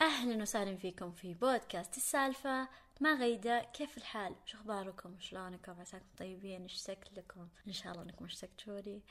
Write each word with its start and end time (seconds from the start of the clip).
أهلا 0.00 0.42
وسهلا 0.42 0.76
فيكم 0.76 1.12
في 1.12 1.34
بودكاست 1.34 1.96
السالفة 1.96 2.68
مع 3.00 3.14
غيدة 3.14 3.60
كيف 3.72 3.96
الحال؟ 3.96 4.34
شو 4.44 4.58
أخباركم؟ 4.58 5.20
شلونكم؟ 5.20 5.80
عساكم 5.80 6.04
طيبين؟ 6.18 6.62
إيش 6.62 6.72
شكلكم؟ 6.72 7.48
إن 7.66 7.72
شاء 7.72 7.92
الله 7.92 8.02
إنكم 8.04 8.24
اشتقتوا 8.24 8.80
لي 8.80 9.02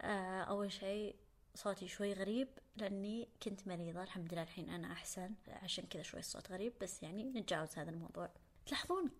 آه 0.00 0.42
أول 0.42 0.72
شيء 0.72 1.16
صوتي 1.54 1.88
شوي 1.88 2.12
غريب 2.12 2.48
لأني 2.76 3.28
كنت 3.42 3.68
مريضة 3.68 4.02
الحمد 4.02 4.32
لله 4.32 4.42
الحين 4.42 4.70
أنا 4.70 4.92
أحسن 4.92 5.34
عشان 5.48 5.84
كذا 5.86 6.02
شوي 6.02 6.20
الصوت 6.20 6.52
غريب 6.52 6.72
بس 6.80 7.02
يعني 7.02 7.24
نتجاوز 7.24 7.78
هذا 7.78 7.90
الموضوع 7.90 8.30
تلاحظون 8.66 9.10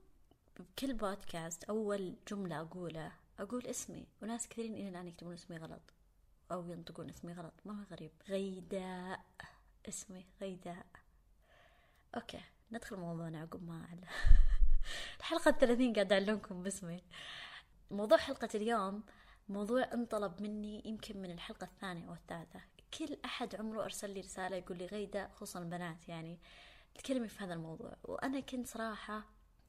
بكل 0.61 0.95
بودكاست 0.95 1.65
أول 1.65 2.15
جملة 2.29 2.61
أقوله 2.61 3.13
أقول 3.39 3.67
اسمي 3.67 4.07
وناس 4.23 4.49
كثيرين 4.49 4.75
إلى 4.75 4.89
الآن 4.89 5.09
يكتبون 5.09 5.33
اسمي 5.33 5.57
غلط 5.57 5.83
أو 6.53 6.69
ينطقون 6.69 7.11
اسمي 7.11 7.33
غلط 7.33 7.55
مرة 7.65 7.87
غريب 7.91 8.11
غيداء 8.29 9.25
اسمي 9.89 10.27
غيداء. 10.41 10.87
أوكي 12.15 12.41
ندخل 12.73 12.97
موضوعنا 12.97 13.41
عقب 13.41 13.69
ما 13.69 13.87
الحلقة 15.21 15.49
الثلاثين 15.49 15.93
قاعد 15.93 16.13
أعلمكم 16.13 16.63
باسمي. 16.63 17.03
موضوع 17.91 18.19
حلقة 18.19 18.49
اليوم 18.55 19.03
موضوع 19.49 19.91
انطلب 19.95 20.43
مني 20.43 20.83
يمكن 20.85 21.23
من 21.23 21.31
الحلقة 21.31 21.65
الثانية 21.65 22.09
أو 22.09 22.13
الثالثة. 22.13 22.61
كل 22.99 23.19
أحد 23.25 23.55
عمره 23.55 23.85
أرسل 23.85 24.11
لي 24.11 24.21
رسالة 24.21 24.57
يقول 24.57 24.79
لي 24.79 24.87
غيدة 24.87 25.29
خصوصا 25.29 25.59
البنات 25.59 26.09
يعني 26.09 26.39
تكلمي 26.95 27.29
في 27.29 27.45
هذا 27.45 27.55
الموضوع. 27.55 27.97
وأنا 28.05 28.41
كنت 28.41 28.67
صراحة 28.67 29.23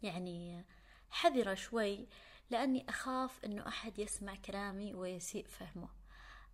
يعني 0.04 0.66
حذرة 1.09 1.54
شوي 1.54 2.08
لأني 2.50 2.86
أخاف 2.90 3.45
أنه 3.45 3.68
أحد 3.68 4.00
يسمع 4.00 4.36
كلامي 4.36 4.94
ويسيء 4.94 5.48
فهمه. 5.48 5.90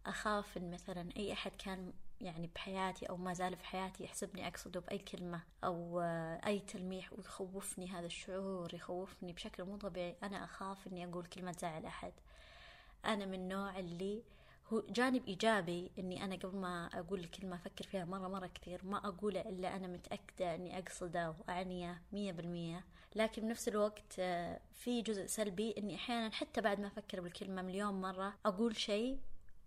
أخاف 0.06 0.58
أن 0.58 0.72
مثلا 0.72 1.10
أي 1.18 1.34
أحد 1.34 1.52
كان 1.56 1.94
يعني 2.22 2.50
بحياتي 2.56 3.06
أو 3.06 3.18
ما 3.18 3.34
زال 3.34 3.58
في 3.58 3.66
حياتي 3.66 4.04
يحسبني 4.04 4.48
أقصده 4.48 4.80
بأي 4.80 4.98
كلمة 4.98 5.42
أو 5.64 6.02
أي 6.46 6.60
تلميح 6.60 7.14
ويخوفني 7.14 7.88
هذا 7.88 8.06
الشعور 8.06 8.74
يخوفني 8.74 9.34
بشكل 9.34 9.64
مو 9.64 9.78
طبيعي. 9.78 10.16
أنا 10.24 10.44
أخاف 10.44 10.88
إني 10.88 11.06
أقول 11.06 11.26
كلمة 11.26 11.52
تزعل 11.52 11.86
أحد 11.86 12.14
أنا 13.06 13.26
من 13.26 13.34
النوع 13.34 13.80
اللي 13.80 14.24
هو 14.74 14.84
جانب 14.90 15.28
إيجابي 15.28 15.92
إني 16.00 16.24
أنا 16.24 16.36
قبل 16.36 16.58
ما 16.58 16.90
أقول 16.94 17.20
الكلمة 17.20 17.56
أفكر 17.56 17.86
فيها 17.86 18.06
مرة 18.06 18.28
مرة 18.28 18.48
كثير 18.48 18.86
ما 18.86 18.98
أقوله 18.98 19.42
إلا 19.42 19.76
أنا 19.76 19.88
متأكدة 19.88 20.56
إني 20.56 20.80
أقصده 20.80 21.36
وأعنيه 21.40 22.02
مية 22.14 22.32
بالمية. 22.32 22.86
لكن 23.16 23.42
بنفس 23.42 23.68
الوقت 23.68 24.14
في 24.74 25.02
جزء 25.02 25.26
سلبي 25.26 25.76
إني 25.78 25.96
أحيانا 25.96 26.32
حتى 26.32 26.62
بعد 26.62 26.80
ما 26.80 26.88
أفكر 26.88 27.22
بالكلمة 27.22 27.62
مليون 27.62 28.02
مرة 28.02 28.34
أقول 28.46 28.78
شيء 28.78 29.20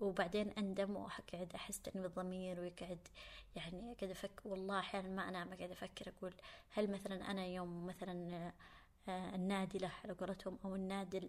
وبعدين 0.05 0.51
أندم 0.51 0.97
وأقعد 0.97 1.53
أحس 1.55 1.81
تأنيب 1.81 2.03
بالضمير 2.03 2.61
ويقعد 2.61 3.09
يعني 3.57 3.93
أقعد 3.93 4.11
أفكر 4.11 4.49
والله 4.49 4.79
أحيانا 4.79 5.09
ما 5.09 5.29
أنام 5.29 5.53
أقعد 5.53 5.71
أفكر 5.71 6.13
أقول 6.19 6.35
هل 6.71 6.91
مثلا 6.91 7.31
أنا 7.31 7.47
يوم 7.47 7.87
مثلا 7.87 8.53
النادي 9.09 9.79
له 9.79 9.91
على 10.05 10.13
قولتهم 10.13 10.59
أو 10.65 10.75
النادل 10.75 11.29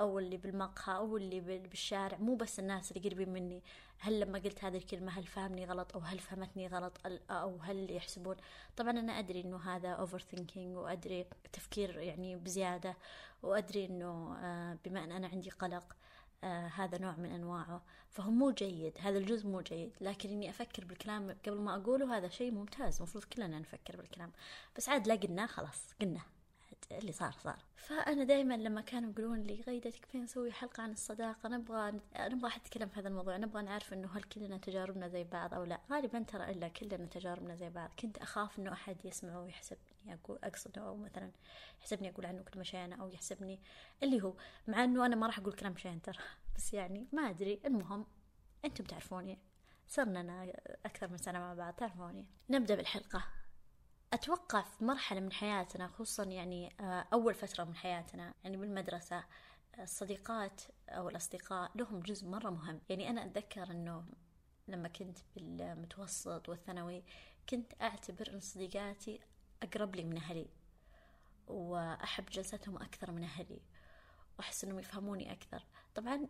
أو 0.00 0.18
اللي 0.18 0.36
بالمقهى 0.36 0.96
أو 0.96 1.16
اللي 1.16 1.40
بالشارع 1.40 2.18
مو 2.18 2.34
بس 2.34 2.58
الناس 2.58 2.92
اللي 2.92 3.08
قريبين 3.08 3.28
مني 3.28 3.62
هل 3.98 4.20
لما 4.20 4.38
قلت 4.38 4.64
هذه 4.64 4.76
الكلمة 4.76 5.12
هل 5.18 5.26
فهمني 5.26 5.64
غلط 5.64 5.96
أو 5.96 6.00
هل 6.00 6.18
فهمتني 6.18 6.66
غلط 6.66 7.00
أو 7.30 7.56
هل 7.56 7.90
يحسبون؟ 7.90 8.36
طبعا 8.76 8.90
أنا 8.90 9.18
أدري 9.18 9.40
إنه 9.40 9.56
هذا 9.76 9.88
overthinking 9.88 10.76
وأدري 10.76 11.26
تفكير 11.52 11.98
يعني 11.98 12.36
بزيادة 12.36 12.96
وأدري 13.42 13.84
إنه 13.86 14.28
بما 14.84 15.04
أن 15.04 15.12
أنا 15.12 15.28
عندي 15.28 15.50
قلق 15.50 15.96
آه 16.44 16.66
هذا 16.66 16.98
نوع 16.98 17.16
من 17.16 17.30
أنواعه. 17.30 17.82
فهو 18.10 18.30
مو 18.30 18.50
جيد 18.50 18.92
هذا 19.00 19.18
الجزء 19.18 19.48
مو 19.48 19.60
جيد. 19.60 19.92
لكن 20.00 20.28
إني 20.28 20.50
أفكر 20.50 20.84
بالكلام 20.84 21.36
قبل 21.46 21.60
ما 21.60 21.74
أقوله 21.76 22.16
هذا 22.16 22.28
شيء 22.28 22.50
ممتاز. 22.50 22.96
المفروض 22.96 23.24
كلنا 23.24 23.58
نفكر 23.58 23.96
بالكلام. 23.96 24.32
بس 24.76 24.88
عاد 24.88 25.06
لا 25.06 25.14
قلنا 25.14 25.46
خلاص 25.46 25.94
قلنا. 26.00 26.20
اللي 26.92 27.12
صار 27.12 27.32
صار. 27.32 27.58
فأنا 27.76 28.24
دائما 28.24 28.54
لما 28.54 28.80
كانوا 28.80 29.10
يقولون 29.10 29.42
لي 29.42 29.60
غيدة 29.66 29.90
تكفين 29.90 30.22
نسوي 30.22 30.52
حلقة 30.52 30.82
عن 30.82 30.92
الصداقة. 30.92 31.48
نبغى 31.48 32.00
نبغى 32.18 32.48
أحد 32.48 32.60
يتكلم 32.66 32.88
في 32.88 33.00
هذا 33.00 33.08
الموضوع. 33.08 33.36
نبغى 33.36 33.62
نعرف 33.62 33.92
إنه 33.92 34.08
هل 34.16 34.22
كلنا 34.22 34.56
تجاربنا 34.56 35.08
زي 35.08 35.24
بعض 35.24 35.54
أو 35.54 35.64
لا. 35.64 35.80
غالبا 35.90 36.22
ترى 36.22 36.50
إلا 36.50 36.68
كلنا 36.68 37.06
تجاربنا 37.06 37.54
زي 37.54 37.70
بعض. 37.70 37.90
كنت 37.98 38.18
أخاف 38.18 38.58
إنه 38.58 38.72
أحد 38.72 38.96
يسمعه 39.04 39.46
ويحسبني 40.02 40.14
أقول 40.14 40.38
أقصده 40.44 40.82
أو 40.82 40.96
مثلا 40.96 41.30
يحسبني 41.80 42.10
أقول 42.10 42.26
عنه 42.26 42.42
كلمة 42.42 42.64
شينة 42.64 42.96
أو 43.02 43.08
يحسبني 43.08 43.60
اللي 44.02 44.22
هو. 44.22 44.34
مع 44.68 44.84
إنه 44.84 45.06
أنا 45.06 45.16
ما 45.16 45.26
راح 45.26 45.38
أقول 45.38 45.52
كلام 45.52 45.76
شين 45.76 46.02
ترى 46.02 46.18
بس 46.56 46.74
يعني 46.74 47.06
ما 47.12 47.30
أدري. 47.30 47.60
المهم 47.64 48.06
أنتم 48.64 48.84
تعرفوني 48.84 49.38
صرنا 49.88 50.52
أكثر 50.86 51.08
من 51.08 51.16
سنة 51.18 51.38
مع 51.38 51.54
بعض 51.54 51.74
تعرفوني. 51.74 52.26
نبدأ 52.50 52.74
بالحلقة. 52.74 53.24
أتوقع 54.12 54.62
في 54.62 54.84
مرحلة 54.84 55.20
من 55.20 55.32
حياتنا 55.32 55.88
خصوصا 55.88 56.24
يعني 56.24 56.72
أول 57.12 57.34
فترة 57.34 57.64
من 57.64 57.74
حياتنا 57.74 58.34
يعني 58.44 58.56
بالمدرسة 58.56 59.24
الصديقات 59.78 60.62
أو 60.88 61.08
الأصدقاء 61.08 61.70
لهم 61.74 62.00
جزء 62.00 62.28
مرة 62.28 62.50
مهم. 62.50 62.80
يعني 62.88 63.10
أنا 63.10 63.24
أتذكر 63.24 63.70
أنه 63.70 64.04
لما 64.68 64.88
كنت 64.88 65.18
بالمتوسط 65.36 66.48
والثانوي 66.48 67.04
كنت 67.48 67.72
أعتبر 67.82 68.30
أن 68.34 68.40
صديقاتي 68.40 69.20
أقرب 69.62 69.96
لي 69.96 70.04
من 70.04 70.16
أهلي 70.16 70.46
وأحب 71.48 72.26
جلستهم 72.26 72.76
أكثر 72.76 73.10
من 73.10 73.24
أهلي 73.24 73.60
وأحس 74.38 74.64
إنهم 74.64 74.78
يفهموني 74.78 75.32
أكثر. 75.32 75.64
طبعا 75.94 76.26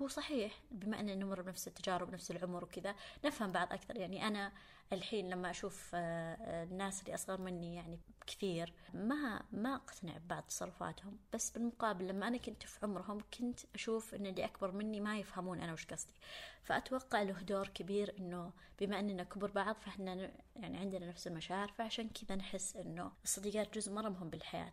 هو 0.00 0.08
صحيح 0.08 0.52
بما 0.70 1.00
أننا 1.00 1.14
نمر 1.14 1.42
بنفس 1.42 1.68
التجارب 1.68 2.12
نفس 2.12 2.30
العمر 2.30 2.64
وكذا 2.64 2.94
نفهم 3.24 3.52
بعض 3.52 3.72
أكثر. 3.72 3.96
يعني 3.96 4.26
أنا 4.26 4.52
الحين 4.92 5.30
لما 5.30 5.50
أشوف 5.50 5.90
الناس 5.94 7.02
اللي 7.02 7.14
أصغر 7.14 7.40
مني 7.40 7.74
يعني 7.74 7.98
كثير 8.26 8.72
ما 8.94 9.42
ما 9.52 9.74
أقتنع 9.74 10.18
ببعض 10.18 10.42
تصرفاتهم. 10.42 11.18
بس 11.34 11.50
بالمقابل 11.50 12.08
لما 12.08 12.28
أنا 12.28 12.36
كنت 12.36 12.62
في 12.62 12.78
عمرهم 12.86 13.18
كنت 13.38 13.60
أشوف 13.74 14.14
إن 14.14 14.26
اللي 14.26 14.44
أكبر 14.44 14.70
مني 14.72 15.00
ما 15.00 15.18
يفهمون 15.18 15.60
أنا 15.60 15.72
وش 15.72 15.86
قصدي. 15.86 16.14
فأتوقع 16.62 17.22
له 17.22 17.42
دور 17.42 17.68
كبير 17.68 18.14
إنه 18.18 18.52
بما 18.80 19.00
أننا 19.00 19.24
كبر 19.24 19.50
بعض 19.50 19.76
فإحنا 19.76 20.30
يعني 20.56 20.78
عندنا 20.78 21.06
نفس 21.06 21.26
المشاعر 21.26 21.68
فعشان 21.68 22.08
كذا 22.08 22.36
نحس 22.36 22.76
إنه 22.76 23.12
الصديقات 23.24 23.74
جزء 23.74 23.92
مرة 23.92 24.08
مهم 24.08 24.30
بالحياة 24.30 24.72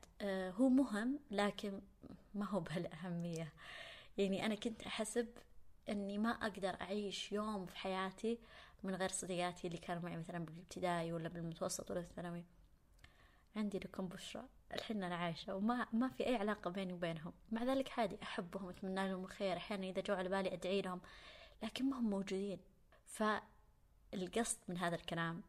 هو 0.52 0.70
مهم 0.70 1.20
لكن 1.32 1.82
ما 2.36 2.46
هو 2.46 2.60
بهالأهمية. 2.60 3.54
يعني 4.18 4.46
أنا 4.46 4.56
كنت 4.56 4.84
أحسب 4.84 5.28
أني 5.90 6.18
ما 6.18 6.30
أقدر 6.30 6.82
أعيش 6.82 7.32
يوم 7.32 7.66
في 7.66 7.78
حياتي 7.78 8.40
من 8.84 8.96
غير 8.96 9.10
صديقاتي 9.10 9.68
اللي 9.68 9.78
كانوا 9.78 10.04
معي 10.04 10.18
مثلا 10.18 10.46
بالابتدائي 10.46 11.14
ولا 11.14 11.30
بالمتوسط 11.30 11.92
ولا 11.92 12.00
الثانوي. 12.00 12.46
عندي 13.56 13.80
لكم 13.80 14.08
بشرى 14.08 14.44
الحين 14.74 15.04
أنا 15.04 15.16
عايشة 15.16 15.56
وما 15.56 15.88
ما 15.94 16.10
في 16.10 16.28
أي 16.28 16.36
علاقة 16.36 16.70
بيني 16.70 16.94
وبينهم. 16.94 17.34
مع 17.52 17.64
ذلك 17.64 18.00
عادي 18.00 18.18
أحبهم 18.24 18.70
أتمنى 18.70 19.10
لهم 19.10 19.24
الخير. 19.24 19.58
أحيانا 19.58 19.88
إذا 19.88 20.02
جو 20.02 20.14
على 20.14 20.30
بالي 20.30 20.54
أدعي 20.54 20.82
لهم 20.82 21.02
لكن 21.64 21.90
ما 21.90 22.00
هم 22.00 22.10
موجودين. 22.10 22.60
فالقصد 23.06 24.58
من 24.68 24.78
هذا 24.78 24.96
الكلام 24.96 25.42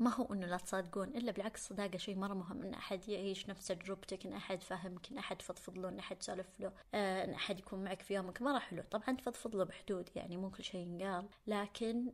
ما 0.00 0.14
هو 0.14 0.34
إنه 0.34 0.46
لا 0.46 0.56
تصادقون 0.56 1.08
إلا 1.08 1.32
بالعكس 1.32 1.60
الصداقه 1.60 1.98
شيء 1.98 2.16
مرة 2.16 2.34
مهم 2.34 2.62
إن 2.62 2.74
أحد 2.74 3.08
يعيش 3.08 3.48
نفس 3.48 3.66
تجربتك 3.66 4.26
إن 4.26 4.32
أحد 4.32 4.62
فهمك 4.62 5.10
إن 5.10 5.18
أحد 5.18 5.42
فضفض 5.42 5.78
له 5.78 5.88
إن 5.88 5.98
أحد 5.98 6.16
تسولف 6.16 6.60
له 6.60 6.72
آه 6.94 7.24
إن 7.24 7.34
أحد 7.34 7.58
يكون 7.58 7.84
معك 7.84 8.02
في 8.02 8.14
يومك. 8.14 8.42
مرة 8.42 8.58
حلو. 8.58 8.82
طبعا 8.90 9.16
تفضفض 9.16 9.56
له 9.56 9.64
بحدود 9.64 10.08
يعني 10.16 10.36
مو 10.36 10.50
كل 10.50 10.64
شيء 10.64 10.80
ينقال. 10.80 11.28
لكن 11.46 12.12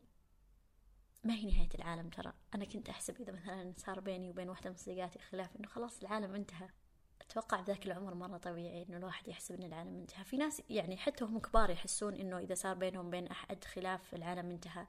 ما 1.24 1.34
هي 1.34 1.46
نهاية 1.46 1.68
العالم 1.74 2.08
ترى. 2.08 2.32
أنا 2.54 2.64
كنت 2.64 2.88
أحسب 2.88 3.20
إذا 3.20 3.32
مثلا 3.32 3.74
صار 3.76 4.00
بيني 4.00 4.30
وبين 4.30 4.48
واحدة 4.48 4.70
من 4.70 4.76
صديقاتي 4.76 5.18
خلاف 5.18 5.56
إنه 5.56 5.68
خلاص 5.68 6.00
العالم 6.02 6.34
انتهى. 6.34 6.68
أتوقع 7.20 7.60
بذاك 7.60 7.86
العمر 7.86 8.14
مرة 8.14 8.38
طبيعي 8.38 8.82
إنه 8.88 8.96
الواحد 8.96 9.28
يحسب 9.28 9.54
إن 9.54 9.62
العالم 9.62 9.96
انتهى. 9.96 10.24
في 10.24 10.36
ناس 10.36 10.62
يعني 10.70 10.96
حتى 10.96 11.24
هم 11.24 11.38
كبار 11.38 11.70
يحسون 11.70 12.14
إنه 12.14 12.38
إذا 12.38 12.54
صار 12.54 12.74
بينهم 12.74 13.06
وبين 13.06 13.26
أحد 13.26 13.64
خلاف 13.64 14.14
العالم 14.14 14.50
انتهى. 14.50 14.86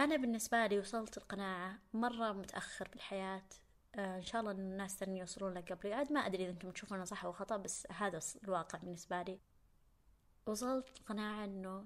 أنا 0.00 0.16
بالنسبة 0.16 0.66
لي 0.66 0.78
وصلت 0.78 1.18
القناعة 1.18 1.78
مرة 1.92 2.32
متأخر 2.32 2.88
بالحياة 2.92 3.42
آه 3.94 4.16
إن 4.16 4.22
شاء 4.22 4.40
الله 4.40 4.52
إن 4.52 4.58
الناس 4.58 4.96
تاني 4.98 5.18
يوصلون 5.18 5.54
لك 5.54 5.72
قبلي. 5.72 5.94
عاد 5.94 6.12
ما 6.12 6.20
أدري 6.20 6.44
إذا 6.44 6.50
أنتم 6.50 6.70
تشوفونه 6.70 7.04
صح 7.04 7.24
أو 7.24 7.32
خطأ 7.32 7.56
بس 7.56 7.86
هذا 7.90 8.20
الواقع 8.44 8.78
بالنسبة 8.78 9.22
لي. 9.22 9.40
وصلت 10.46 10.98
القناعة 10.98 11.44
إنه 11.44 11.84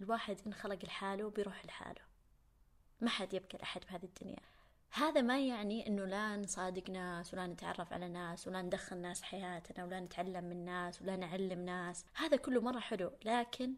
الواحد 0.00 0.40
إن 0.46 0.54
خلق 0.54 0.84
لحاله 0.84 1.30
بيروح 1.30 1.66
لحاله. 1.66 2.02
ما 3.00 3.10
حد 3.10 3.34
يبكي 3.34 3.56
لأحد 3.56 3.80
بهذه 3.88 4.04
الدنيا. 4.04 4.40
هذا 4.90 5.20
ما 5.20 5.40
يعني 5.40 5.86
إنه 5.86 6.04
لا 6.04 6.36
نصادق 6.36 6.90
ناس 6.90 7.34
ولا 7.34 7.46
نتعرف 7.46 7.92
على 7.92 8.08
ناس 8.08 8.48
ولا 8.48 8.62
ندخل 8.62 8.96
ناس 8.96 9.22
حياتنا 9.22 9.84
ولا 9.84 10.00
نتعلم 10.00 10.44
من 10.44 10.64
ناس 10.64 11.02
ولا 11.02 11.16
نعلم 11.16 11.64
ناس. 11.64 12.04
هذا 12.14 12.36
كله 12.36 12.60
مرة 12.60 12.80
حلو 12.80 13.12
لكن 13.24 13.74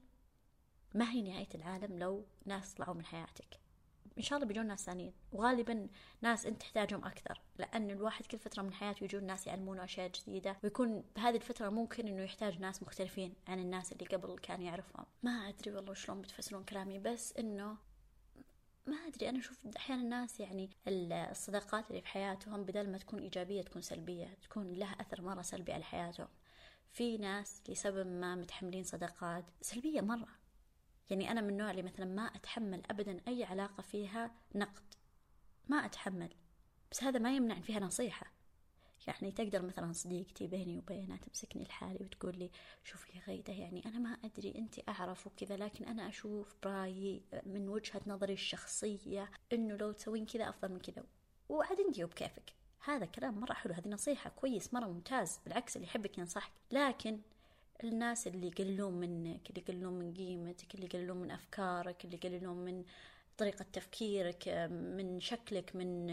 ما 0.94 1.10
هي 1.10 1.22
نهاية 1.22 1.48
العالم 1.54 1.98
لو 1.98 2.24
ناس 2.46 2.74
طلعوا 2.74 2.94
من 2.94 3.04
حياتك؟ 3.04 3.64
إن 4.18 4.22
شاء 4.22 4.36
الله 4.36 4.48
بيجون 4.48 4.66
ناس 4.66 4.84
ثانيين. 4.84 5.12
وغالبا 5.32 5.88
ناس 6.20 6.46
أنت 6.46 6.60
تحتاجهم 6.60 7.04
أكثر 7.04 7.40
لأن 7.58 7.90
الواحد 7.90 8.26
كل 8.26 8.38
فترة 8.38 8.62
من 8.62 8.72
حياته 8.72 9.04
يجون 9.04 9.24
ناس 9.24 9.46
يعلمونه 9.46 9.84
أشياء 9.84 10.08
جديدة 10.08 10.56
ويكون 10.64 11.04
بهذه 11.16 11.36
الفترة 11.36 11.68
ممكن 11.68 12.08
إنه 12.08 12.22
يحتاج 12.22 12.60
ناس 12.60 12.82
مختلفين 12.82 13.34
عن 13.48 13.58
الناس 13.58 13.92
اللي 13.92 14.06
قبل 14.06 14.38
كان 14.38 14.62
يعرفهم. 14.62 15.06
ما 15.22 15.30
أدري 15.30 15.70
والله 15.70 15.94
شلون 15.94 16.20
بتفسرون 16.20 16.64
كلامي 16.64 16.98
بس 16.98 17.36
إنه 17.36 17.76
ما 18.86 18.96
أدري. 18.96 19.28
أنا 19.28 19.38
أشوف 19.38 19.66
أحيانا 19.76 20.02
الناس 20.02 20.40
يعني 20.40 20.70
الصداقات 20.88 21.90
اللي 21.90 22.00
في 22.00 22.08
حياتهم 22.08 22.64
بدل 22.64 22.90
ما 22.90 22.98
تكون 22.98 23.18
إيجابية 23.18 23.62
تكون 23.62 23.82
سلبية 23.82 24.36
تكون 24.42 24.72
لها 24.72 24.96
أثر 25.00 25.22
مرة 25.22 25.42
سلبي 25.42 25.72
على 25.72 25.84
حياتهم. 25.84 26.28
في 26.92 27.18
ناس 27.18 27.62
لسبب 27.68 28.06
ما 28.06 28.34
متحملين 28.34 28.84
صداقات 28.84 29.44
سلبية 29.60 30.00
مرة. 30.00 30.43
يعني 31.10 31.30
أنا 31.30 31.40
من 31.40 31.48
النوع 31.48 31.70
اللي 31.70 31.82
مثلا 31.82 32.06
ما 32.06 32.22
أتحمل 32.22 32.82
ابدا 32.90 33.20
أي 33.28 33.44
علاقة 33.44 33.82
فيها 33.82 34.30
نقد. 34.54 34.94
ما 35.68 35.76
أتحمل. 35.76 36.34
بس 36.90 37.04
هذا 37.04 37.18
ما 37.18 37.36
يمنع 37.36 37.60
فيها 37.60 37.80
نصيحة. 37.80 38.34
يعني 39.06 39.32
تقدر 39.32 39.62
مثلا 39.62 39.92
صديقتي 39.92 40.46
بيني 40.46 40.78
وبينها 40.78 41.16
تمسكني 41.16 41.64
لحالي 41.64 42.04
وتقول 42.04 42.38
لي 42.38 42.50
شوفي 42.84 43.18
غيدة 43.28 43.52
يعني 43.52 43.84
أنا 43.86 43.98
ما 43.98 44.18
أدري 44.24 44.54
أنت 44.58 44.88
أعرف 44.88 45.26
وكذا 45.26 45.56
لكن 45.56 45.84
أنا 45.84 46.08
أشوف 46.08 46.54
برأيي 46.62 47.22
من 47.46 47.68
وجهة 47.68 48.00
نظري 48.06 48.32
الشخصية 48.32 49.30
إنه 49.52 49.76
لو 49.76 49.92
تسوين 49.92 50.26
كذا 50.26 50.48
أفضل 50.48 50.72
من 50.72 50.78
كذا. 50.78 51.04
وعاد 51.48 51.80
أنت 51.80 52.00
وبكيفك 52.00 52.54
هذا 52.84 53.06
كلام 53.06 53.40
مرة 53.40 53.52
حلو. 53.52 53.74
هذه 53.74 53.88
نصيحة 53.88 54.30
كويس 54.30 54.74
مرة 54.74 54.86
ممتاز. 54.86 55.40
بالعكس 55.44 55.76
اللي 55.76 55.86
يحبك 55.86 56.18
ينصحك. 56.18 56.52
لكن 56.70 57.20
الناس 57.84 58.26
اللي 58.26 58.46
يقللون 58.46 58.94
منك 58.94 59.50
اللي 59.50 59.60
يقللون 59.60 59.92
من 59.92 60.14
قيمتك 60.14 60.74
اللي 60.74 60.86
يقللون 60.86 61.16
من 61.16 61.30
أفكارك 61.30 62.04
اللي 62.04 62.16
يقللون 62.16 62.56
من 62.56 62.84
طريقة 63.38 63.66
تفكيرك 63.72 64.48
من 64.70 65.20
شكلك 65.20 65.76
من 65.76 66.10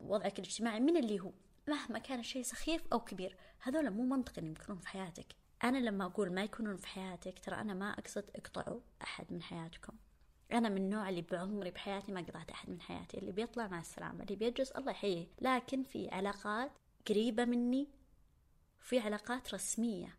وضعك 0.00 0.38
الاجتماعي 0.38 0.80
من 0.80 0.96
اللي 0.96 1.20
هو. 1.20 1.30
مهما 1.68 1.98
كان 1.98 2.20
الشيء 2.20 2.42
سخيف 2.42 2.82
أو 2.92 3.00
كبير 3.00 3.36
هذول 3.60 3.90
مو 3.90 4.02
منطقي 4.02 4.42
إنهم 4.42 4.52
يكونون 4.52 4.80
في 4.80 4.88
حياتك. 4.88 5.26
أنا 5.64 5.78
لما 5.78 6.04
أقول 6.04 6.32
ما 6.32 6.42
يكونون 6.42 6.76
في 6.76 6.86
حياتك 6.86 7.38
ترى 7.38 7.56
أنا 7.56 7.74
ما 7.74 7.90
أقصد 7.90 8.24
اقطعوا 8.36 8.80
أحد 9.02 9.32
من 9.32 9.42
حياتكم. 9.42 9.92
أنا 10.52 10.68
من 10.68 10.76
النوع 10.76 11.08
اللي 11.08 11.22
بعمري 11.22 11.70
بحياتي 11.70 12.12
ما 12.12 12.20
قطعت 12.20 12.50
أحد 12.50 12.70
من 12.70 12.80
حياتي. 12.80 13.18
اللي 13.18 13.32
بيطلع 13.32 13.68
مع 13.68 13.80
السلامة 13.80 14.22
اللي 14.22 14.36
بيجلس 14.36 14.70
الله 14.70 14.90
يحييه. 14.90 15.26
لكن 15.40 15.82
في 15.82 16.08
علاقات 16.08 16.70
قريبة 17.08 17.44
مني 17.44 17.88
في 18.88 18.98
علاقات 18.98 19.54
رسمية. 19.54 20.16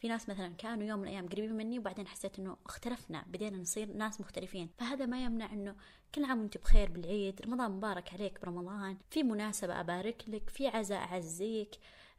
في 0.00 0.08
ناس 0.08 0.28
مثلا 0.28 0.54
كانوا 0.54 0.84
يوم 0.84 0.98
من 0.98 1.08
الأيام 1.08 1.28
قريبين 1.28 1.52
مني 1.52 1.78
وبعدين 1.78 2.06
حسيت 2.06 2.38
إنه 2.38 2.56
اختلفنا 2.66 3.24
بدينا 3.26 3.58
نصير 3.58 3.92
ناس 3.92 4.20
مختلفين. 4.20 4.70
فهذا 4.78 5.06
ما 5.06 5.24
يمنع 5.24 5.52
إنه 5.52 5.76
كل 6.14 6.24
عام 6.24 6.40
وأنت 6.40 6.58
بخير 6.58 6.90
بالعيد 6.90 7.42
رمضان 7.42 7.70
مبارك 7.70 8.14
عليك 8.14 8.40
برمضان 8.40 8.98
في 9.10 9.22
مناسبة 9.22 9.80
أبارك 9.80 10.24
لك 10.28 10.50
في 10.50 10.68
عزاء 10.68 10.98
أعزيك. 10.98 11.70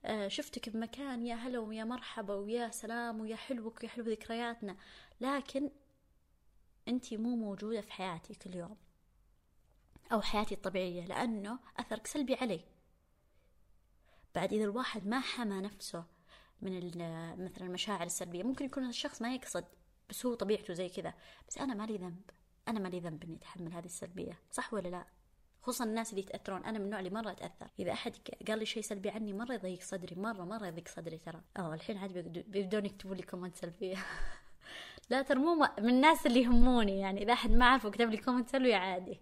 آه 0.06 0.28
شفتك 0.28 0.70
بمكان 0.70 1.26
يا 1.26 1.36
هلا 1.36 1.60
ويا 1.60 1.84
مرحبا 1.84 2.34
ويا 2.34 2.70
سلام 2.70 3.22
ويا 3.22 3.36
حلوك 3.36 3.80
ويا 3.84 3.90
حلو 3.90 4.06
ذكرياتنا. 4.06 4.78
لكن 5.22 5.70
أنت 6.88 7.14
مو 7.14 7.36
موجودة 7.36 7.82
في 7.82 7.92
حياتي 7.92 8.36
كل 8.36 8.56
يوم 8.56 8.78
أو 10.12 10.22
حياتي 10.22 10.56
الطبيعية 10.56 11.06
لأنه 11.06 11.60
أثرك 11.80 12.08
سلبي 12.08 12.36
علي. 12.36 12.62
بعد 14.36 14.54
إذا 14.54 14.64
الواحد 14.64 15.08
ما 15.08 15.20
حمى 15.20 15.62
نفسه 15.62 16.06
من 16.62 16.88
مثلا 17.46 17.68
المشاعر 17.68 18.06
السلبية 18.06 18.44
ممكن 18.44 18.66
يكون 18.66 18.90
الشخص 18.90 19.22
ما 19.22 19.36
يقصد 19.36 19.66
بس 20.12 20.26
هو 20.26 20.34
طبيعته 20.34 20.74
زي 20.74 20.90
كذا. 20.90 21.14
بس 21.48 21.58
أنا 21.58 21.74
مالي 21.74 21.98
ذنب. 21.98 22.22
أنا 22.68 22.80
مالي 22.80 23.00
ذنب 23.00 23.24
إني 23.24 23.36
أتحمل 23.36 23.74
هذه 23.74 23.86
السلبية. 23.86 24.40
صح 24.52 24.74
ولا 24.74 24.90
لا؟ 24.90 25.06
خصوصا 25.62 25.86
الناس 25.86 26.10
اللي 26.10 26.22
يتأثرون. 26.22 26.66
أنا 26.66 26.80
من 26.80 26.86
النوع 26.86 27.00
اللي 27.00 27.10
مرة 27.10 27.32
أتأثر. 27.32 27.68
إذا 27.80 27.92
أحد 27.92 28.16
قال 28.48 28.60
لي 28.60 28.66
شيء 28.66 28.84
سلبي 28.84 29.10
عني 29.10 29.34
مرة 29.34 29.54
يضيق 29.54 29.82
صدري. 29.82 30.16
مرة 30.16 30.44
مرة 30.44 30.68
يضيق 30.68 30.88
صدري 30.88 31.18
ترى. 31.18 31.42
أوه 31.58 31.74
الحين 31.74 31.98
عاد 31.98 32.18
بيبدون 32.48 32.86
يكتبوا 32.86 33.16
لي 33.16 33.24
comment 33.24 33.56
سلبية. 33.56 33.98
لا 35.10 35.22
ترى 35.22 35.40
مو 35.40 35.68
من 35.80 35.90
الناس 35.90 36.26
اللي 36.26 36.42
يهموني 36.42 37.00
يعني. 37.00 37.24
إذا 37.24 37.34
أحد 37.34 37.52
ما 37.52 37.66
عرف 37.66 37.86
وكتب 37.86 38.10
لي 38.10 38.18
comment 38.18 38.50
سلبي 38.50 38.74
عادي. 38.74 39.20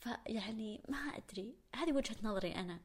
فيعني 0.00 0.82
ما 0.88 0.98
أدري. 0.98 1.54
هذه 1.76 1.92
وجهة 1.92 2.16
نظري 2.22 2.54
أنا. 2.54 2.80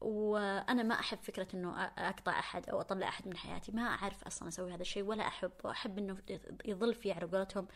وأنا 0.00 0.82
ما 0.82 0.94
أحب 0.94 1.18
فكرة 1.18 1.48
إنه 1.54 1.84
أقطع 1.84 2.38
أحد 2.38 2.70
أو 2.70 2.80
أطلع 2.80 3.08
أحد 3.08 3.28
من 3.28 3.36
حياتي. 3.36 3.72
ما 3.72 3.82
أعرف 3.82 4.24
أصلا 4.24 4.48
أسوي 4.48 4.74
هذا 4.74 4.82
الشيء 4.82 5.02
ولا 5.02 5.26
أحب. 5.26 5.52
وأحب 5.64 5.98
إنه 5.98 6.18
يظل 6.64 6.94
في 6.94 7.12
على 7.12 7.26
قولتهم. 7.26 7.68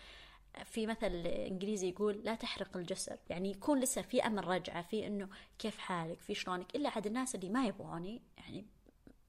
في 0.64 0.86
مثل 0.86 1.06
إنجليزي 1.26 1.88
يقول 1.88 2.14
لا 2.24 2.34
تحرق 2.34 2.76
الجسر. 2.76 3.18
يعني 3.28 3.50
يكون 3.50 3.80
لسه 3.80 4.02
في 4.02 4.26
أمل 4.26 4.48
رجعه 4.48 4.82
في 4.82 5.06
إنه 5.06 5.28
كيف 5.58 5.78
حالك 5.78 6.20
في 6.20 6.34
شلونك. 6.34 6.76
إلا 6.76 6.88
عاد 6.88 7.06
الناس 7.06 7.34
اللي 7.34 7.48
ما 7.48 7.66
يبغوني 7.66 8.22
يعني 8.38 8.66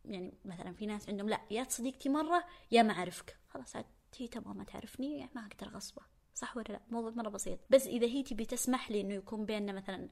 يعني 0.06 0.34
مثلا 0.46 0.74
في 0.74 0.86
ناس 0.86 1.10
عندهم 1.10 1.30
لا 1.30 1.42
يا 1.52 1.64
صديقتي 1.70 2.10
مرة 2.10 2.44
يا 2.72 2.84
ما 2.84 2.94
أعرفك. 2.94 3.38
خلاص 3.50 3.76
عاد 3.76 3.86
هي 4.18 4.28
تبغى 4.28 4.54
ما 4.54 4.64
تعرفني 4.64 5.18
يعني 5.18 5.32
ما 5.36 5.46
أقدر 5.46 5.68
غصبه 5.76 6.02
صح 6.34 6.58
ولا 6.58 6.66
لا؟ 6.70 6.82
موضوع 6.90 7.12
مرة 7.12 7.30
بسيط. 7.30 7.60
بس 7.70 7.88
إذا 7.88 8.08
هي 8.08 8.24
تبي 8.24 8.46
تسمح 8.46 8.92
لي 8.92 9.02
إنه 9.02 9.14
يكون 9.14 9.46
بيننا 9.46 9.72
مثلا 9.72 10.10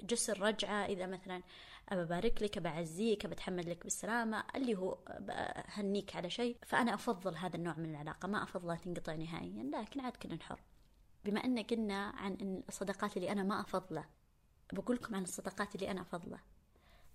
جسر 0.00 0.40
رجعة 0.40 0.84
إذا 0.86 1.06
مثلا 1.06 1.42
أبارك 1.88 2.42
لك 2.42 2.58
بعزيك 2.58 3.26
بتحمد 3.26 3.68
لك 3.68 3.82
بالسلامة 3.82 4.44
اللي 4.56 4.74
هو 4.74 4.98
هنيك 5.66 6.16
على 6.16 6.30
شيء. 6.30 6.56
فأنا 6.66 6.94
أفضل 6.94 7.36
هذا 7.36 7.56
النوع 7.56 7.74
من 7.76 7.90
العلاقة 7.90 8.28
ما 8.28 8.42
أفضلها 8.42 8.76
تنقطع 8.76 9.14
نهائيا 9.14 9.62
لكن 9.62 10.00
عاد 10.00 10.16
كنا 10.16 10.38
حر 10.42 10.60
بما 11.24 11.44
أن 11.44 11.58
قلنا 11.58 12.04
عن 12.04 12.62
الصداقات 12.68 13.16
اللي 13.16 13.32
أنا 13.32 13.42
ما 13.42 13.60
أفضله 13.60 14.04
بقول 14.72 14.96
لكم 14.96 15.14
عن 15.14 15.22
الصداقات 15.22 15.74
اللي 15.74 15.90
أنا 15.90 16.00
أفضله. 16.00 16.38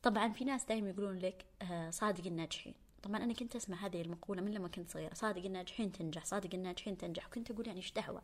طبعا 0.03 0.29
في 0.29 0.45
ناس 0.45 0.65
دائما 0.65 0.89
يقولون 0.89 1.17
لك 1.19 1.45
آه، 1.61 1.89
صادق 1.89 2.25
الناجحين. 2.25 2.73
طبعا 3.03 3.23
أنا 3.23 3.33
كنت 3.33 3.55
أسمع 3.55 3.77
هذه 3.85 4.01
المقولة 4.01 4.41
من 4.41 4.51
لما 4.51 4.67
كنت 4.67 4.89
صغيرة 4.89 5.13
صادق 5.13 5.45
الناجحين 5.45 5.91
تنجح 5.91 6.25
صادق 6.25 6.49
الناجحين 6.53 6.97
تنجح. 6.97 7.27
وكنت 7.27 7.51
أقول 7.51 7.67
يعني 7.67 7.79
إيش 7.79 7.91
دعوة؟ 7.91 8.21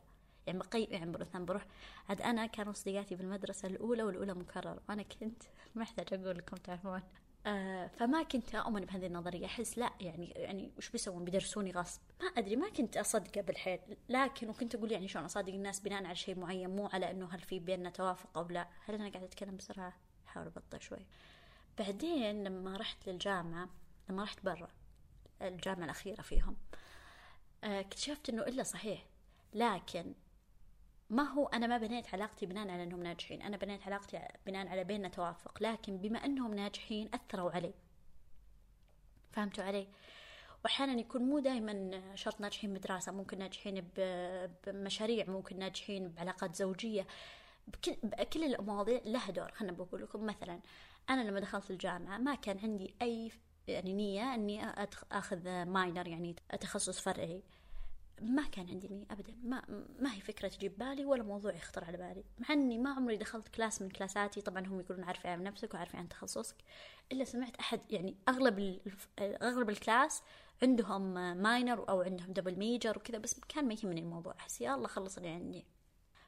يعني 0.48 0.60
بقي 0.60 0.84
يعني 0.84 1.12
مثلا 1.12 1.45
بروح. 1.45 1.66
عاد 2.10 2.22
أنا 2.22 2.45
كانوا 2.45 2.74
صديقاتي 2.74 3.16
بالمدرسة 3.16 3.68
الأولى 3.68 4.04
والأولى 4.04 4.34
مكرر 4.34 4.80
وأنا 4.90 5.04
كنت 5.04 5.44
ما 5.75 5.84
أحتاج 5.84 6.13
أقول 6.13 6.38
لكم 6.38 6.57
تعرفون. 6.57 7.01
آه 7.45 7.88
فما 7.88 8.24
كنت 8.24 8.56
أؤمن 8.56 8.81
بهذه 8.81 9.06
النظرية. 9.06 9.45
أحس 9.45 9.78
لا 9.78 9.94
يعني 10.00 10.25
يعني 10.25 10.72
وش 10.78 10.90
بيسوون؟ 10.90 11.25
بيدرسوني 11.25 11.72
غصب. 11.72 12.01
ما 12.22 12.28
أدري 12.28 12.56
ما 12.56 12.69
كنت 12.69 12.98
أصدقه 12.98 13.42
بالحيل. 13.42 13.80
لكن 14.10 14.50
وكنت 14.50 14.75
أقول 14.75 14.92
يعني 14.92 15.07
شلون 15.07 15.25
أصادق 15.25 15.54
الناس 15.54 15.80
بناء 15.80 16.06
على 16.06 16.16
شيء 16.16 16.40
معين 16.40 16.69
مو 16.75 16.88
على 16.94 17.12
إنه 17.12 17.25
هل 17.31 17.39
في 17.39 17.60
بيننا 17.60 17.89
توافق 17.89 18.38
أو 18.38 18.48
لا. 18.50 18.68
هل 18.86 18.96
أنا 18.96 19.10
قاعدة 19.10 19.25
أتكلم؟ 19.25 19.57
بسرعة 19.57 19.94
أحاول 20.28 20.48
أبطأ 20.48 20.78
شوي. 20.78 21.06
بعدين 21.80 22.44
لما 22.44 22.78
رحت 22.78 23.10
للجامعة 23.10 23.69
لما 24.10 24.24
رحت 24.24 24.46
برا 24.46 24.68
الجامعة 25.42 25.86
الأخيرة 25.86 26.22
فيهم 26.22 26.56
آه، 27.63 27.80
اكتشفت 27.80 28.30
إنه 28.30 28.42
إلا 28.42 28.63
صحيح. 28.63 29.06
لكن 29.54 30.13
ما 31.09 31.23
هو 31.23 31.47
أنا 31.47 31.67
ما 31.67 31.77
بنيت 31.77 32.13
علاقتي 32.13 32.45
بناء 32.45 32.69
على 32.69 32.83
أنهم 32.83 33.03
ناجحين. 33.03 33.41
أنا 33.41 33.57
بنيت 33.57 33.88
علاقتي 33.88 34.19
بناء 34.45 34.67
على 34.67 34.83
بيننا 34.83 35.07
توافق 35.07 35.63
لكن 35.63 35.98
بما 35.98 36.25
أنهم 36.25 36.53
ناجحين 36.53 37.10
أثروا 37.13 37.51
علي. 37.51 37.74
فهمتوا 39.31 39.63
علي؟ 39.63 39.88
وأحيانا 40.63 41.00
يكون 41.00 41.22
مو 41.22 41.39
دائما 41.39 42.01
شرط 42.15 42.41
ناجحين 42.41 42.74
بدراسة 42.74 43.12
ممكن 43.12 43.38
ناجحين 43.38 43.89
بمشاريع 44.67 45.25
ممكن 45.29 45.60
ناجحين 45.60 46.10
بعلاقات 46.10 46.55
زوجية. 46.55 47.07
بكل, 47.67 47.95
بكل 48.03 48.43
المواضيع 48.43 49.01
لها 49.05 49.31
دور 49.31 49.51
خلنا 49.51 49.72
بقول 49.72 50.01
لكم. 50.01 50.25
مثلا 50.25 50.60
أنا 51.10 51.22
لما 51.22 51.39
دخلت 51.39 51.72
الجامعة 51.72 52.17
ما 52.17 52.36
كان 52.36 52.60
عندي 52.60 52.95
أي 53.01 53.31
يعني 53.67 53.93
نية 53.93 54.33
إني 54.33 54.65
أخذ 55.12 55.63
minor 55.65 56.08
يعني 56.07 56.36
تخصص 56.60 57.00
فرعي. 57.00 57.43
ما 58.22 58.48
كان 58.48 58.70
عندي 58.70 58.88
نية 58.88 59.05
أبدا. 59.12 59.36
ما, 59.43 59.86
ما 60.00 60.13
هي 60.13 60.22
فكرة 60.22 60.48
تجيب 60.48 60.77
بالي 60.77 61.05
ولا 61.05 61.24
موضوع 61.24 61.53
يخطر 61.53 61.84
على 61.84 61.98
بالي. 61.98 62.24
مع 62.39 62.53
أني 62.53 62.77
ما 62.77 62.89
عمري 62.93 63.17
دخلت 63.17 63.48
class 63.48 63.82
من 63.82 63.89
كلاساتي. 63.89 64.41
طبعا 64.41 64.67
هم 64.67 64.79
يقولون 64.79 65.03
عارفة 65.03 65.29
عن 65.29 65.43
نفسك 65.43 65.74
وعارفة 65.74 66.00
عن 66.00 66.10
تخصصك. 66.10 66.55
إلا 67.12 67.24
سمعت 67.24 67.55
أحد 67.55 67.82
يعني 67.91 68.15
أغلب 68.29 68.79
أغلب 69.20 69.70
ال 69.70 69.78
class 69.78 70.24
عندهم 70.63 71.13
minor 71.38 71.89
أو 71.89 72.01
عندهم 72.01 72.34
double 72.34 72.55
major 72.60 72.98
وكذا 72.98 73.17
بس 73.17 73.39
كان 73.39 73.67
ما 73.67 73.74
يهمني 73.74 74.01
الموضوع. 74.01 74.36
أحس 74.39 74.62
يا 74.62 74.75
الله 74.75 74.88
خلص 74.88 75.17
اللي 75.17 75.29
عندي. 75.29 75.65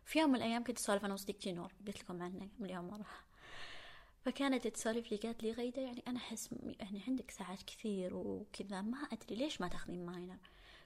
في 0.06 0.20
يوم 0.20 0.30
من 0.30 0.36
الأيام 0.36 0.64
كنت 0.64 0.78
أسولف 0.78 1.06
أنا 1.06 1.14
وصديقتي 1.14 1.52
نور. 1.52 1.74
قلت 1.88 2.00
لكم 2.00 2.24
عنها 2.24 2.48
مليون 2.60 2.86
مرة 2.88 3.06
فكانت 4.22 4.68
تسولف 4.68 5.12
لي 5.12 5.18
قالت 5.18 5.44
لي 5.44 5.52
غيدة 5.52 5.82
يعني 5.82 6.04
أنا 6.08 6.18
أحس 6.18 6.50
يعني 6.80 7.04
عندك 7.08 7.32
ساعات 7.32 7.64
كثير 7.64 8.16
وكذا. 8.16 8.82
ما 8.82 8.98
أدري 8.98 9.36
ليش 9.36 9.62
ما 9.62 9.68
تاخذين 9.68 10.06
minor 10.06 10.38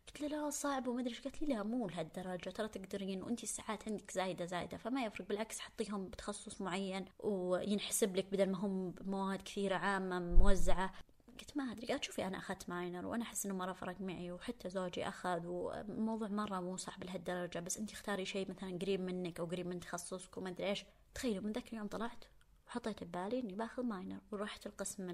قلت 0.09 0.21
له 0.21 0.27
لا 0.27 0.49
صعب 0.49 0.87
وما 0.87 1.01
أدري 1.01 1.09
إيش. 1.09 1.21
قالت 1.21 1.41
لي 1.41 1.47
لا 1.53 1.63
مو 1.63 1.87
لهالدرجة 1.87 2.49
ترى 2.49 2.67
تقدرين 2.67 3.23
وانت 3.23 3.43
الساعات 3.43 3.87
عندك 3.87 4.11
زايدة 4.11 4.45
زايدة 4.45 4.77
فما 4.77 5.05
يفرق 5.05 5.27
بالعكس 5.27 5.59
حطيهم 5.59 6.05
بتخصص 6.05 6.61
معين 6.61 7.05
وينحسب 7.19 8.15
لك 8.15 8.25
بدل 8.31 8.49
ما 8.49 8.57
هم 8.57 8.95
مواد 9.01 9.41
كثيرة 9.41 9.75
عامة 9.75 10.19
موزعة. 10.19 10.93
قلت 11.39 11.57
ما 11.57 11.71
أدري 11.71 11.87
قالت 11.87 12.03
شوفي 12.03 12.27
أنا 12.27 12.37
أخذت 12.37 12.69
minor 12.69 13.05
وأنا 13.05 13.23
أحس 13.23 13.45
إنه 13.45 13.55
مرة 13.55 13.73
فرق 13.73 14.01
معي 14.01 14.31
وحتى 14.31 14.69
زوجي 14.69 15.07
أخذ 15.07 15.45
والموضوع 15.47 16.27
مرة 16.27 16.59
مو 16.59 16.77
صعب 16.77 17.03
لهالدرجة 17.03 17.59
بس 17.59 17.77
انت 17.77 17.91
اختاري 17.91 18.25
شيء 18.25 18.49
مثلا 18.49 18.77
قريب 18.81 19.01
منك 19.01 19.39
أو 19.39 19.45
قريب 19.45 19.67
من 19.67 19.79
تخصصك 19.79 20.37
وما 20.37 20.49
أدري 20.49 20.69
إيش. 20.69 20.85
تخيلوا 21.13 21.43
من 21.43 21.51
ذاك 21.51 21.73
اليوم 21.73 21.87
طلعت 21.87 22.25
وحطيت 22.67 23.03
ببالي 23.03 23.39
إني 23.39 23.55
باخذ 23.55 23.83
minor 23.83 24.19
ورحت 24.31 24.67
القسم 24.67 25.09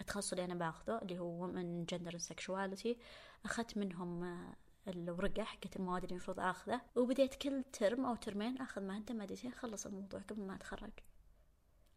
التخصص 0.00 0.32
اللي 0.32 0.44
أنا 0.44 0.54
باخذه 0.54 0.98
اللي 1.02 1.18
هو 1.18 1.46
women 1.46 1.84
gender 1.84 2.18
sexuality 2.18 2.96
أخذت 3.44 3.76
منهم 3.76 4.44
الورقة 4.88 5.42
حقت 5.42 5.76
المواد 5.76 6.02
اللي 6.02 6.12
المفروض 6.12 6.40
أخذه 6.40 6.80
وبديت 6.96 7.34
كل 7.34 7.64
term 7.72 8.06
أو 8.06 8.14
ترمين 8.14 8.58
أخذ 8.58 8.82
مادة 8.82 9.14
مادتين 9.14 9.52
خلص 9.52 9.86
الموضوع 9.86 10.20
قبل 10.20 10.42
ما 10.42 10.54
أتخرج. 10.54 10.92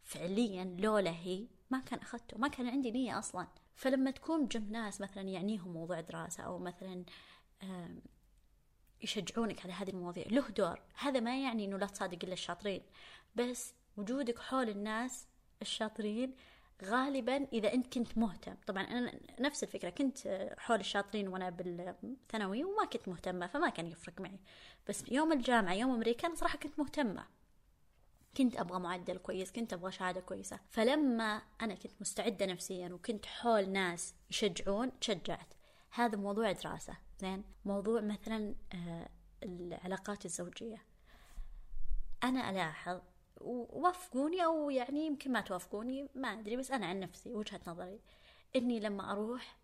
فعليا 0.02 0.64
لولا 0.64 1.10
هي 1.10 1.46
ما 1.70 1.80
كان 1.80 1.98
أخذته 1.98 2.38
ما 2.38 2.48
كان 2.48 2.66
عندي 2.66 2.90
نية 2.90 3.18
أصلا. 3.18 3.48
فلما 3.74 4.10
تكون 4.10 4.48
جنب 4.48 4.70
ناس 4.70 5.00
مثلا 5.00 5.22
يعنيهم 5.22 5.72
موضوع 5.72 6.00
دراسة 6.00 6.42
أو 6.42 6.58
مثلا 6.58 7.04
يشجعونك 9.02 9.64
على 9.64 9.72
هذه 9.72 9.90
المواضيع 9.90 10.26
له 10.30 10.48
دور. 10.48 10.82
هذا 10.94 11.20
ما 11.20 11.42
يعني 11.42 11.64
إنه 11.64 11.76
لا 11.76 11.86
تصادق 11.86 12.18
إلا 12.24 12.32
الشاطرين. 12.32 12.82
بس 13.36 13.74
وجودك 13.96 14.38
حول 14.38 14.68
الناس 14.68 15.26
الشاطرين 15.62 16.34
غالبا 16.84 17.48
إذا 17.52 17.74
أنت 17.74 17.94
كنت 17.94 18.18
مهتم. 18.18 18.54
طبعا 18.66 18.82
أنا 18.82 19.20
نفس 19.40 19.62
الفكرة 19.62 19.90
كنت 19.90 20.18
حول 20.58 20.80
الشاطرين 20.80 21.28
وأنا 21.28 21.50
بالثانوي 21.50 22.64
وما 22.64 22.84
كنت 22.84 23.08
مهتمة 23.08 23.46
فما 23.46 23.68
كان 23.68 23.86
يفرق 23.86 24.20
معي. 24.20 24.40
بس 24.88 25.04
يوم 25.10 25.32
الجامعة 25.32 25.74
يوم 25.74 25.90
أمريكا 25.90 26.28
أنا 26.28 26.34
صراحة 26.34 26.58
كنت 26.58 26.78
مهتمة. 26.78 27.26
كنت 28.36 28.56
أبغى 28.56 28.78
معدل 28.78 29.18
كويس 29.18 29.52
كنت 29.52 29.72
أبغى 29.72 29.92
شهادة 29.92 30.20
كويسة. 30.20 30.60
فلما 30.68 31.42
أنا 31.62 31.74
كنت 31.74 31.92
مستعدة 32.00 32.46
نفسيا 32.46 32.88
وكنت 32.88 33.26
حول 33.26 33.70
ناس 33.70 34.14
يشجعون 34.30 34.98
تشجعت 34.98 35.54
هذا 35.90 36.16
موضوع 36.16 36.52
دراسة 36.52 36.96
زين؟ 37.20 37.44
موضوع 37.64 38.00
مثلا 38.00 38.54
آه، 38.74 39.08
العلاقات 39.42 40.24
الزوجية. 40.24 40.82
أنا 42.24 42.50
ألاحظ 42.50 43.00
ووافقوني 43.40 44.44
أو 44.44 44.70
يعني 44.70 45.06
يمكن 45.06 45.32
ما 45.32 45.40
توافقوني 45.40 46.08
ما 46.14 46.28
أدري 46.28 46.56
بس 46.56 46.70
أنا 46.70 46.86
عن 46.86 47.00
نفسي 47.00 47.32
وجهة 47.32 47.60
نظري 47.66 48.00
إني 48.56 48.80
لما 48.80 49.12
أروح 49.12 49.58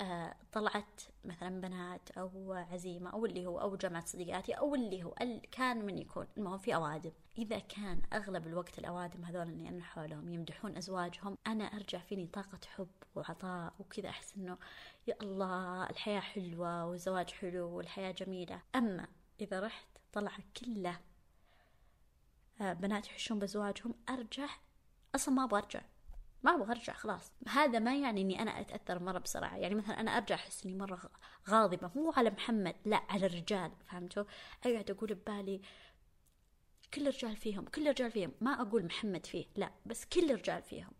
آه، 0.00 0.36
طلعت 0.52 1.00
مثلا 1.24 1.60
بنات 1.60 2.10
أو 2.10 2.52
عزيمة 2.52 3.10
أو 3.10 3.26
اللي 3.26 3.46
هو 3.46 3.60
أو 3.60 3.76
جامعه 3.76 4.04
صديقاتي 4.04 4.52
أو 4.52 4.74
اللي 4.74 5.04
هو 5.04 5.14
كان 5.52 5.86
من 5.86 5.98
يكون 5.98 6.26
المهم 6.36 6.58
في 6.58 6.74
أوادم. 6.74 7.12
إذا 7.38 7.58
كان 7.58 8.02
أغلب 8.12 8.46
الوقت 8.46 8.78
الأوادم 8.78 9.24
هذول 9.24 9.48
اللي 9.48 9.68
أنا 9.68 9.84
حولهم 9.84 10.32
يمدحون 10.32 10.76
أزواجهم 10.76 11.38
أنا 11.46 11.64
أرجع 11.64 11.98
فيني 11.98 12.26
طاقة 12.26 12.58
حب 12.66 12.88
وعطاء 13.14 13.72
وكذا 13.80 14.08
أحس 14.08 14.36
إنه 14.36 14.58
يا 15.06 15.14
الله 15.22 15.90
الحياة 15.90 16.20
حلوة 16.20 16.86
والزواج 16.86 17.30
حلو 17.30 17.76
والحياة 17.76 18.10
جميلة. 18.10 18.62
أما 18.74 19.06
إذا 19.40 19.60
رحت 19.60 19.88
طلع 20.12 20.32
كله 20.56 21.00
بنات 22.60 23.06
يحشون 23.06 23.38
بزواجهم 23.38 23.94
أرجع 24.08 24.48
أصلا 25.14 25.34
ما 25.34 25.44
أبغى 25.44 25.58
أرجع. 25.58 25.80
ما 26.42 26.54
أبغى 26.54 26.70
أرجع 26.70 26.92
خلاص. 26.92 27.32
هذا 27.48 27.78
ما 27.78 27.96
يعني 27.96 28.20
إني 28.20 28.42
أنا 28.42 28.60
أتأثر 28.60 29.02
مرة 29.02 29.18
بسرعة. 29.18 29.56
يعني 29.56 29.74
مثلا 29.74 30.00
أنا 30.00 30.16
أرجع 30.16 30.34
أحس 30.34 30.66
إني 30.66 30.74
مرة 30.74 31.10
غاضبة 31.48 31.90
مو 31.94 32.12
على 32.16 32.30
محمد 32.30 32.76
لا 32.84 33.02
على 33.08 33.26
الرجال 33.26 33.72
فهمتوا؟ 33.86 34.24
أقعد 34.66 34.90
أقول 34.90 35.14
ببالي 35.14 35.60
كل 36.94 37.08
الرجال 37.08 37.36
فيهم 37.36 37.64
كل 37.64 37.82
الرجال 37.82 38.10
فيهم. 38.10 38.32
ما 38.40 38.62
أقول 38.62 38.84
محمد 38.84 39.26
فيه 39.26 39.46
لا 39.56 39.70
بس 39.86 40.04
كل 40.04 40.30
الرجال 40.30 40.62
فيهم. 40.62 40.92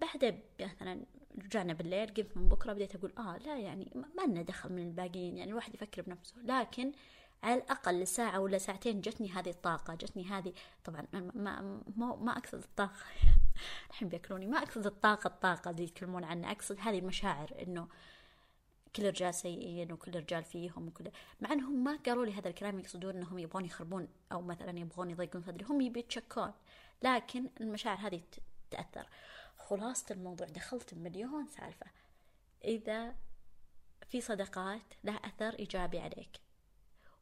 بعد 0.00 0.42
مثلا 0.60 1.04
رجعنا 1.44 1.72
بالليل 1.72 2.14
قمت 2.14 2.36
من 2.36 2.48
بكرة 2.48 2.72
بديت 2.72 2.94
أقول 2.94 3.12
آه 3.18 3.38
لا 3.38 3.58
يعني 3.58 3.92
ما 4.16 4.22
لنا 4.22 4.42
دخل 4.42 4.72
من 4.72 4.82
الباقيين. 4.82 5.36
يعني 5.36 5.50
الواحد 5.50 5.74
يفكر 5.74 6.02
بنفسه. 6.02 6.36
لكن 6.44 6.92
على 7.42 7.54
الأقل 7.54 8.06
ساعة 8.06 8.40
ولا 8.40 8.58
ساعتين 8.58 9.00
جتني 9.00 9.30
هذه 9.30 9.50
الطاقة 9.50 9.94
جتني 9.94 10.24
هذه 10.24 10.52
طبعا 10.84 11.06
ما 11.12 11.80
ما, 11.96 12.16
ما 12.16 12.38
أقصد 12.38 12.58
الطاقة 12.58 13.04
الحين 13.90 14.08
بياكلوني 14.08 14.46
ما 14.46 14.58
أقصد 14.58 14.86
الطاقة 14.86 15.28
الطاقة 15.28 15.70
اللي 15.70 15.84
يتكلمون 15.84 16.24
عنها 16.24 16.52
أقصد 16.52 16.76
هذه 16.80 16.98
المشاعر 16.98 17.54
إنه 17.62 17.88
كل 18.96 19.02
الرجال 19.02 19.34
سيئين 19.34 19.92
وكل 19.92 20.10
الرجال 20.10 20.44
فيهم 20.44 20.88
وكل 20.88 21.10
مع 21.40 21.52
إنهم 21.52 21.84
ما 21.84 21.98
قالوا 22.06 22.26
لي 22.26 22.32
هذا 22.32 22.48
الكلام 22.48 22.78
يقصدون 22.78 23.16
إنهم 23.16 23.38
يبغون 23.38 23.64
يخربون 23.64 24.08
أو 24.32 24.42
مثلا 24.42 24.78
يبغون 24.78 25.10
يضيقون 25.10 25.42
صدري 25.42 25.64
هم 25.64 25.80
يبي 25.80 26.00
يتشكون 26.00 26.52
لكن 27.02 27.50
المشاعر 27.60 27.98
هذه 27.98 28.22
تأثر. 28.70 29.08
خلاصة 29.56 30.06
الموضوع 30.10 30.46
دخلت 30.46 30.94
بمليون 30.94 31.46
سالفة. 31.46 31.86
إذا 32.64 33.14
في 34.08 34.20
صداقات 34.20 34.94
لها 35.04 35.16
أثر 35.16 35.58
إيجابي 35.58 35.98
عليك. 35.98 36.47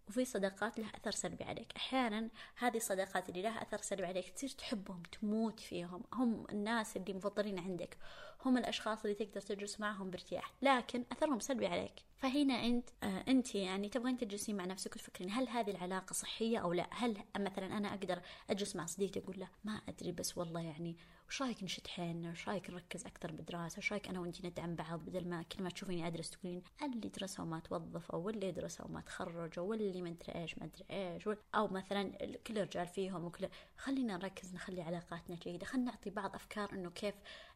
وفي 0.08 0.25
صداقات 0.25 0.78
لها 0.78 0.90
أثر 0.96 1.10
سلبي 1.10 1.44
عليك. 1.44 1.72
أحيانا 1.76 2.28
هذه 2.56 2.76
الصداقات 2.76 3.28
اللي 3.28 3.42
لها 3.42 3.62
أثر 3.62 3.78
سلبي 3.78 4.06
عليك 4.06 4.28
تصير 4.28 4.50
تحبهم 4.50 5.02
تموت 5.20 5.60
فيهم. 5.60 6.02
هم 6.12 6.46
الناس 6.50 6.96
اللي 6.96 7.14
مفضلين 7.14 7.58
عندك. 7.58 7.96
هم 8.44 8.58
الأشخاص 8.58 9.04
اللي 9.04 9.14
تقدر 9.14 9.40
تجلس 9.40 9.80
معهم 9.80 10.10
بارتياح. 10.10 10.52
لكن 10.62 11.04
أثرهم 11.12 11.40
سلبي 11.40 11.66
عليك. 11.66 12.06
فهنا 12.16 12.54
أنت 12.54 12.88
آه 13.02 13.25
أنت 13.28 13.54
يعني 13.54 13.88
تبغين 13.88 14.16
تجلسين 14.16 14.56
مع 14.56 14.64
نفسك 14.64 14.96
وتفكرين 14.96 15.30
هل 15.30 15.48
هذه 15.48 15.70
العلاقة 15.70 16.12
صحية 16.12 16.58
أو 16.58 16.72
لا؟ 16.72 16.86
هل 16.90 17.16
مثلا 17.38 17.76
أنا 17.76 17.88
أقدر 17.88 18.20
أجلس 18.50 18.76
مع 18.76 18.86
صديقتي 18.86 19.20
أقول 19.20 19.40
له 19.40 19.48
ما 19.64 19.80
أدري 19.88 20.12
بس 20.12 20.38
والله 20.38 20.60
يعني 20.60 20.96
وش 21.28 21.42
رايك 21.42 21.62
نشد 21.62 21.87
حيلنا؟ 21.87 22.30
وش 22.30 22.49
رايك 22.49 22.71
نركز 22.71 23.06
أكثر 23.06 23.33
بالدراسه 23.33 23.78
وش 23.78 23.92
رايك 23.92 24.09
أنا 24.09 24.21
وأنتي 24.21 24.47
ندعم 24.47 24.75
بعض 24.75 25.00
بدل 25.00 25.28
ما 25.28 25.42
كل 25.42 25.62
ما 25.62 25.71
تشوفيني 25.71 26.06
أدرس 26.06 26.30
تقولين 26.30 26.62
اللي 26.83 27.09
درسوا 27.09 27.45
ما 27.45 27.61
توظفوا 27.61 28.18
واللي 28.18 28.52
درسوا 28.52 28.88
ما 28.88 29.00
تخرجوا 29.00 29.64
واللي 29.64 30.02
ما 30.02 30.09
أدري 30.09 30.40
إيش 30.40 30.59
ما 30.59 30.64
أدري 30.64 30.85
إيش 30.90 31.28
أو 31.54 31.68
مثلا 31.68 32.12
كل 32.47 32.61
رجال 32.61 32.87
فيهم 32.87 33.25
وكل 33.25 33.49
خلينا 33.76 34.16
نركز 34.16 34.54
نخلي 34.54 34.83
علاقاتنا 34.83 35.37
جيدة. 35.37 35.66
خلينا 35.66 35.90
نعطي 35.90 36.11
بعض 36.11 36.35
أفكار 36.35 36.73
إنه 36.73 36.90
كيف 36.90 37.14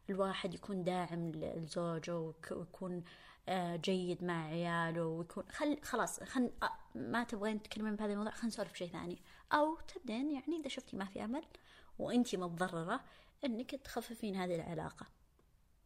الواحد 0.09 0.53
يكون 0.53 0.83
داعم 0.83 1.31
لزوجه 1.31 2.33
ويكون 2.51 3.03
آه، 3.49 3.75
جيد 3.75 4.23
مع 4.23 4.45
عياله 4.45 5.05
ويكون 5.05 5.43
خل 5.49 5.77
خلاص 5.83 6.23
خل 6.23 6.51
آه، 6.63 6.71
ما 6.95 7.23
تبغين 7.23 7.61
تتكلمين 7.63 7.95
بهذا 7.95 8.11
الموضوع 8.11 8.31
خلينا 8.31 8.47
نسولف 8.47 8.71
بشيء 8.71 8.87
ثاني. 8.87 9.21
أو 9.53 9.75
تبدين 9.75 10.31
يعني 10.31 10.59
إذا 10.59 10.67
شفتي 10.67 10.97
ما 10.97 11.05
في 11.05 11.23
أمل 11.23 11.43
وأنتي 11.99 12.37
متضررة 12.37 13.01
إنك 13.45 13.75
تخففين 13.75 14.35
هذه 14.35 14.55
العلاقة 14.55 15.05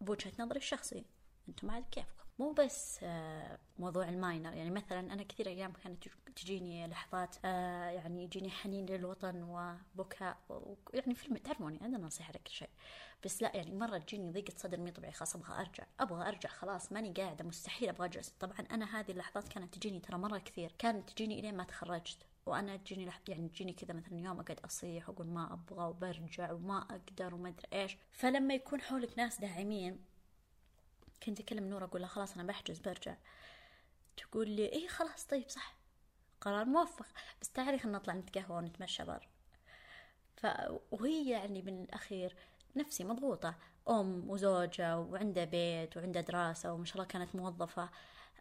بوجهة 0.01 0.31
نظري 0.39 0.57
الشخصية. 0.57 1.03
أنتم 1.49 1.71
عاد 1.71 1.83
كيفكم؟ 1.91 2.25
مو 2.39 2.51
بس 2.51 2.99
آه، 3.03 3.59
موضوع 3.79 4.09
الماينر. 4.09 4.53
يعني 4.53 4.69
مثلا 4.69 4.99
أنا 4.99 5.23
كثير 5.23 5.47
أيام 5.47 5.73
كانت 5.83 6.03
تجيني 6.35 6.87
لحظات 6.87 7.35
آه، 7.45 7.89
يعني 7.89 8.23
يجيني 8.23 8.49
حنين 8.49 8.85
للوطن 8.85 9.43
وبكاء 9.43 10.37
يعني 10.93 11.15
فيلم 11.15 11.37
تعرفوني 11.37 11.79
عندنا 11.81 12.05
نصيحة 12.05 12.33
لكل 12.33 12.51
شيء. 12.51 12.69
بس 13.25 13.41
لا 13.41 13.55
يعني 13.55 13.75
مرة 13.75 13.97
تجيني 13.97 14.31
ضيقة 14.31 14.53
صدر 14.57 14.79
مي 14.79 14.91
طبيعي 14.91 15.13
خلاص 15.13 15.35
أبغى 15.35 15.61
أرجع. 15.61 15.83
أبغى 15.99 16.27
أرجع 16.27 16.49
خلاص 16.49 16.91
ماني 16.91 17.11
قاعدة 17.11 17.45
مستحيل 17.45 17.89
أبغى 17.89 18.07
أجلس. 18.07 18.29
طبعا 18.29 18.59
أنا 18.71 18.99
هذه 18.99 19.11
اللحظات 19.11 19.47
كانت 19.47 19.75
تجيني 19.75 19.99
ترى 19.99 20.17
مرة 20.17 20.37
كثير. 20.37 20.75
كانت 20.77 21.09
تجيني 21.09 21.39
إلين 21.39 21.57
ما 21.57 21.63
تخرجت. 21.63 22.17
وأنا 22.45 22.77
تجيني. 22.77 23.11
يعني 23.27 23.49
تجيني 23.49 23.73
كذا 23.73 23.93
مثلا 23.93 24.19
يوم 24.19 24.39
أقعد 24.39 24.59
أصيح 24.59 25.09
وأقول 25.09 25.27
ما 25.27 25.53
أبغى 25.53 25.85
وبرجع 25.85 26.51
وما 26.51 26.77
أقدر 26.77 27.35
وما 27.35 27.49
ادري 27.49 27.67
إيش. 27.73 27.97
فلما 28.11 28.53
يكون 28.53 28.81
حولك 28.81 29.17
ناس 29.17 29.39
داعمين 29.41 29.99
كنت 31.23 31.39
أكلم 31.39 31.63
نور 31.69 31.83
أقول 31.83 32.01
لها 32.01 32.09
خلاص 32.09 32.33
أنا 32.33 32.43
بحجز 32.43 32.79
برجع. 32.79 33.15
تقول 34.17 34.49
لي 34.49 34.65
إيه 34.65 34.87
خلاص 34.87 35.25
طيب 35.25 35.49
صح. 35.49 35.75
قرار 36.41 36.65
موفق. 36.65 37.05
بس 37.41 37.49
تعالي 37.49 37.79
خلينا 37.79 37.97
نطلع 37.97 38.13
نتقهوى 38.13 38.57
ونتمشى 38.57 39.03
بر 39.03 39.27
ف... 40.37 40.47
وهي 40.91 41.29
يعني 41.29 41.61
من 41.61 41.83
الأخير 41.83 42.35
نفسي 42.75 43.03
مضغوطة. 43.03 43.55
أم 43.89 44.29
وزوجة 44.29 44.99
وعندها 44.99 45.45
بيت 45.45 45.97
وعندها 45.97 46.21
دراسة 46.21 46.73
وما 46.73 46.85
شاء 46.85 46.95
الله 46.95 47.07
كانت 47.07 47.35
موظفة. 47.35 47.89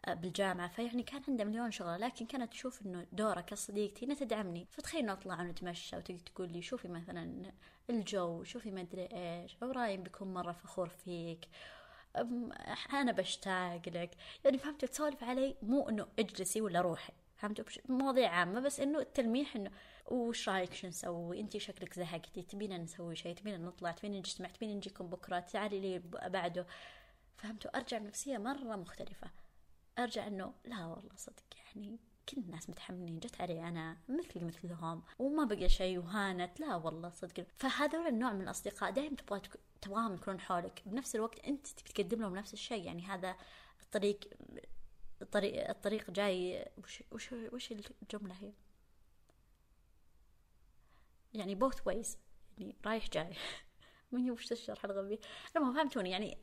بالجامعة 0.07 0.67
فيعني 0.67 1.03
كان 1.03 1.21
عنده 1.27 1.43
مليون 1.43 1.71
شغلة 1.71 1.97
لكن 1.97 2.25
كانت 2.25 2.51
تشوف 2.51 2.81
إنه 2.85 3.07
دورة 3.11 3.41
كصديقتي 3.41 4.05
انها 4.05 4.15
تدعمني. 4.15 4.67
فتخيل 4.71 5.05
نطلع 5.05 5.41
ونتمشى 5.41 5.97
وتجي 5.97 6.17
تقول 6.17 6.51
لي 6.51 6.61
شوفي 6.61 6.87
مثلا 6.87 7.51
الجو 7.89 8.43
شوفي 8.43 8.71
ما 8.71 8.81
أدري 8.81 9.09
إيش 9.13 9.57
أو 9.63 9.71
رايم 9.71 10.03
بيكون 10.03 10.33
مرة 10.33 10.51
فخور 10.51 10.89
فيك. 10.89 11.45
أنا 12.93 13.11
بشتاق 13.11 13.89
لك. 13.89 14.11
يعني 14.45 14.57
فهمت؟ 14.57 14.85
تسولف 14.85 15.23
علي 15.23 15.55
مو 15.61 15.89
إنه 15.89 16.07
اجلسي 16.19 16.61
ولا 16.61 16.81
روحي. 16.81 17.13
فهمتوا 17.35 17.65
مواضيع 17.89 18.29
عامة 18.29 18.59
بس 18.59 18.79
إنه 18.79 18.99
التلميح 18.99 19.55
إنه 19.55 19.71
وش 20.05 20.49
رأيك؟ 20.49 20.73
شو 20.73 20.87
نسوي؟ 20.87 21.39
أنتي 21.39 21.59
شكلك 21.59 21.93
زهقتي 21.93 22.41
تبينا 22.41 22.77
نسوي 22.77 23.15
شيء 23.15 23.35
تبينا 23.35 23.57
نطلع 23.57 23.91
تبينا 23.91 24.17
نجتمع 24.17 24.49
تبينا 24.49 24.73
نجيكم 24.73 25.07
بكرة 25.07 25.39
تعالي 25.39 25.79
لي 25.79 25.99
بعده. 26.29 26.67
فهمتوا 27.37 27.77
ارجع 27.77 27.97
نفسية 27.97 28.37
مرة 28.37 28.75
مختلفة. 28.75 29.27
أرجع 29.99 30.27
إنه 30.27 30.53
لا 30.65 30.85
والله 30.85 31.15
صدق 31.15 31.43
يعني 31.57 31.99
كل 32.29 32.37
الناس 32.37 32.69
متحملين 32.69 33.19
جت 33.19 33.41
علي 33.41 33.67
أنا 33.67 33.97
مثلي 34.09 34.43
مثلهم 34.43 35.03
وما 35.19 35.43
بقى 35.43 35.69
شيء 35.69 35.99
وهانت 35.99 36.59
لا 36.59 36.75
والله 36.75 37.09
صدق. 37.09 37.45
فهذول 37.57 38.07
النوع 38.07 38.33
من 38.33 38.41
الأصدقاء 38.41 38.91
دائما 38.91 39.15
تبغى 39.15 39.41
تبغاهم 39.81 40.13
يكونون 40.13 40.39
حولك. 40.39 40.81
بنفس 40.85 41.15
الوقت 41.15 41.39
أنت 41.39 41.67
تبي 41.67 41.89
تقدم 41.93 42.21
لهم 42.21 42.35
نفس 42.35 42.53
الشيء 42.53 42.85
يعني 42.85 43.01
هذا 43.05 43.35
الطريق 43.83 44.19
الطريق 45.21 45.69
الطريق 45.69 46.11
جاي. 46.11 46.65
وش 46.77 47.03
وش 47.11 47.31
وش 47.33 47.71
الجملة 47.71 48.35
هي؟ 48.41 48.53
يعني 51.33 51.59
both 51.59 51.77
ways. 51.89 52.17
يعني 52.57 52.75
رايح 52.85 53.09
جاي. 53.09 53.33
من 54.11 54.31
وش 54.31 54.51
الشرح 54.51 54.85
الغبي. 54.85 55.19
المهم 55.55 55.73
فهمتوني. 55.75 56.09
يعني 56.11 56.37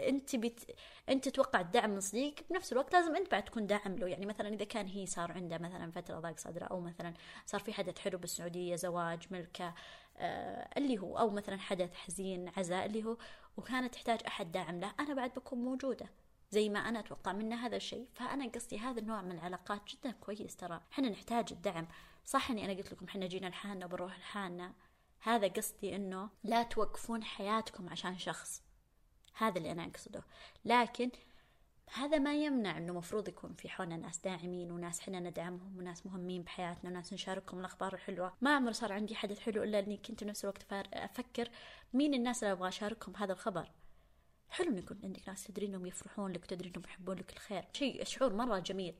أنت 0.00 0.36
بت... 0.36 0.76
أنت 1.08 1.28
تتوقع 1.28 1.60
الدعم 1.60 1.90
من 1.90 2.00
صديقك 2.00 2.44
بنفس 2.50 2.72
الوقت 2.72 2.92
لازم 2.92 3.16
أنت 3.16 3.30
بعد 3.30 3.44
تكون 3.44 3.66
داعم 3.66 3.96
له. 3.96 4.08
يعني 4.08 4.26
مثلا 4.26 4.48
إذا 4.48 4.64
كان 4.64 4.86
هي 4.86 5.06
صار 5.06 5.32
عنده 5.32 5.58
مثلا 5.58 5.90
فترة 5.90 6.20
ضاق 6.20 6.38
صدره 6.38 6.64
أو 6.64 6.80
مثلا 6.80 7.14
صار 7.46 7.60
في 7.60 7.72
حدث 7.72 7.98
حلو 7.98 8.18
بالسعودية 8.18 8.76
زواج 8.76 9.26
ملكة 9.30 9.74
آه 10.16 10.68
اللي 10.76 10.98
هو 10.98 11.18
أو 11.18 11.30
مثلا 11.30 11.58
حدث 11.58 11.94
حزين 11.94 12.52
عزاء 12.56 12.86
اللي 12.86 13.04
هو 13.04 13.16
وكانت 13.56 13.94
تحتاج 13.94 14.20
أحد 14.26 14.52
داعم 14.52 14.80
له 14.80 14.94
أنا 15.00 15.14
بعد 15.14 15.34
بكون 15.34 15.58
موجودة. 15.58 16.06
زي 16.50 16.68
ما 16.68 16.78
أنا 16.78 16.98
أتوقع 16.98 17.32
منه 17.32 17.66
هذا 17.66 17.76
الشيء. 17.76 18.08
فأنا 18.14 18.48
قصدي 18.48 18.78
هذا 18.78 19.00
النوع 19.00 19.22
من 19.22 19.32
العلاقات 19.32 19.80
جدا 19.92 20.10
كويس 20.10 20.56
ترى. 20.56 20.80
إحنا 20.92 21.08
نحتاج 21.08 21.52
الدعم. 21.52 21.88
صح 22.24 22.50
إني 22.50 22.64
أنا 22.64 22.72
قلت 22.72 22.92
لكم 22.92 23.06
إحنا 23.06 23.26
جينا 23.26 23.46
لحالنا 23.46 23.86
وبنروح 23.86 24.18
لحالنا. 24.18 24.72
هذا 25.20 25.48
قصدي 25.48 25.96
إنه 25.96 26.30
لا 26.44 26.62
توقفون 26.62 27.24
حياتكم 27.24 27.88
عشان 27.88 28.18
شخص. 28.18 28.65
هذا 29.36 29.58
اللي 29.58 29.72
أنا 29.72 29.84
أقصده. 29.84 30.22
لكن 30.64 31.10
هذا 31.92 32.18
ما 32.18 32.34
يمنع 32.34 32.78
إنه 32.78 32.92
مفروض 32.92 33.28
يكون 33.28 33.54
في 33.54 33.68
حولنا 33.68 33.96
ناس 33.96 34.18
داعمين 34.18 34.72
وناس 34.72 35.00
حنا 35.00 35.20
ندعمهم 35.20 35.78
وناس 35.78 36.06
مهمين 36.06 36.42
بحياتنا 36.42 36.90
وناس 36.90 37.12
نشاركهم 37.12 37.60
الأخبار 37.60 37.94
الحلوة. 37.94 38.32
ما 38.40 38.56
عمر 38.56 38.72
صار 38.72 38.92
عندي 38.92 39.14
حدث 39.14 39.38
حلو 39.38 39.62
إلا 39.62 39.78
إني 39.78 39.96
كنت 39.96 40.24
بنفس 40.24 40.44
الوقت 40.44 40.72
أفكر 40.72 41.50
مين 41.92 42.14
الناس 42.14 42.42
اللي 42.42 42.52
أبغى 42.52 42.68
أشاركهم 42.68 43.16
هذا 43.16 43.32
الخبر. 43.32 43.70
حلو 44.50 44.70
ان 44.70 44.78
يكون 44.78 45.00
عندك 45.04 45.28
ناس 45.28 45.44
تدري 45.44 45.66
إنهم 45.66 45.86
يفرحون 45.86 46.32
لك 46.32 46.42
وتدري 46.42 46.68
إنهم 46.68 46.84
يحبون 46.84 47.16
لك 47.18 47.32
الخير. 47.32 47.64
شيء 47.72 48.04
شعور 48.04 48.32
مرة 48.32 48.58
جميل. 48.58 48.94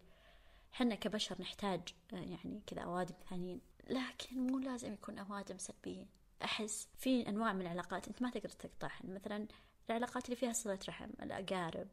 حنا 0.72 0.94
كبشر 0.94 1.36
نحتاج 1.40 1.80
يعني 2.12 2.62
كذا 2.66 2.80
أوادم 2.82 3.14
ثانيين. 3.30 3.60
لكن 3.86 4.46
مو 4.46 4.58
لازم 4.58 4.92
يكون 4.92 5.18
أوادم 5.18 5.58
سلبيين. 5.58 6.06
أحس 6.44 6.88
في 6.98 7.28
أنواع 7.28 7.52
من 7.52 7.60
العلاقات 7.60 8.08
أنت 8.08 8.22
ما 8.22 8.30
تقدر 8.30 8.48
تقطعها 8.48 9.00
مثلا 9.04 9.46
العلاقات 9.90 10.24
اللي 10.24 10.36
فيها 10.36 10.52
صلة 10.52 10.78
رحم 10.88 11.10
الأقارب 11.22 11.88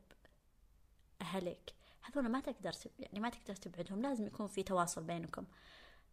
أهلك 1.22 1.74
هذول 2.02 2.30
ما 2.30 2.40
تقدر 2.40 2.72
يعني 3.00 3.20
ما 3.20 3.30
تقدر 3.30 3.56
تبعدهم 3.56 4.02
لازم 4.02 4.28
يكون 4.28 4.48
في 4.48 4.64
تواصل 4.64 5.04
بينكم. 5.04 5.46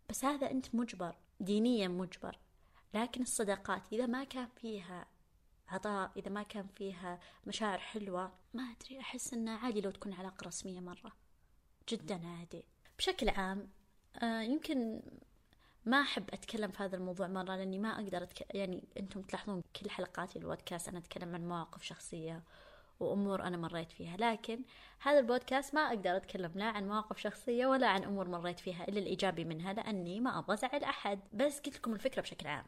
بس 0.09 0.25
هذا 0.25 0.51
أنت 0.51 0.75
مجبر 0.75 1.17
دينيا 1.41 1.89
مجبر. 1.89 2.39
لكن 2.95 3.23
الصداقات 3.23 3.83
إذا 3.93 4.07
ما 4.07 4.25
كان 4.25 4.49
فيها 4.57 5.07
عطاء 5.69 6.11
إذا 6.17 6.31
ما 6.31 6.43
كان 6.43 6.67
فيها 6.67 7.21
مشاعر 7.47 7.79
حلوة 7.79 8.33
ما 8.55 8.63
أدري 8.63 9.01
أحس 9.01 9.35
إنه 9.35 9.57
عادي 9.59 9.81
لو 9.81 9.91
تكون 9.91 10.13
علاقة 10.13 10.47
رسمية 10.47 10.81
مرة. 10.81 11.13
جدا 11.89 12.27
عادي. 12.27 12.65
بشكل 12.99 13.29
عام 13.29 13.69
آه 14.23 14.41
يمكن 14.41 15.03
ما 15.85 16.01
أحب 16.01 16.25
أتكلم 16.33 16.71
في 16.71 16.83
هذا 16.83 16.97
الموضوع 16.97 17.27
مرة 17.27 17.57
لأني 17.57 17.79
ما 17.79 17.89
أقدر 17.95 18.23
أتك... 18.23 18.55
يعني 18.55 18.85
أنتم 18.97 19.23
تلاحظون 19.23 19.63
كل 19.77 19.91
حلقاتي 19.91 20.39
البودكاست 20.39 20.89
أنا 20.89 20.99
أتكلم 20.99 21.35
عن 21.35 21.49
مواقف 21.49 21.83
شخصية 21.83 22.43
وأمور 23.01 23.43
أنا 23.43 23.57
مريت 23.57 23.93
فيها 23.93 24.17
لكن 24.17 24.63
هذا 25.01 25.19
البودكاست 25.19 25.75
ما 25.75 25.81
أقدر 25.81 26.17
أتكلم 26.17 26.53
لا 26.55 26.65
عن 26.65 26.89
مواقف 26.89 27.19
شخصية 27.19 27.67
ولا 27.67 27.89
عن 27.89 28.05
أمور 28.05 28.29
مريت 28.29 28.61
فيها 28.61 28.89
إلا 28.89 28.99
الإيجابي 28.99 29.45
منها 29.45 29.73
لأني 29.73 30.21
ما 30.21 30.39
أبغى 30.39 30.55
أزعل 30.55 30.85
أحد. 30.85 31.21
بس 31.33 31.61
قلت 31.61 31.77
لكم 31.77 31.95
الفكرة 31.95 32.23
بشكل 32.23 32.47
عام. 32.47 32.65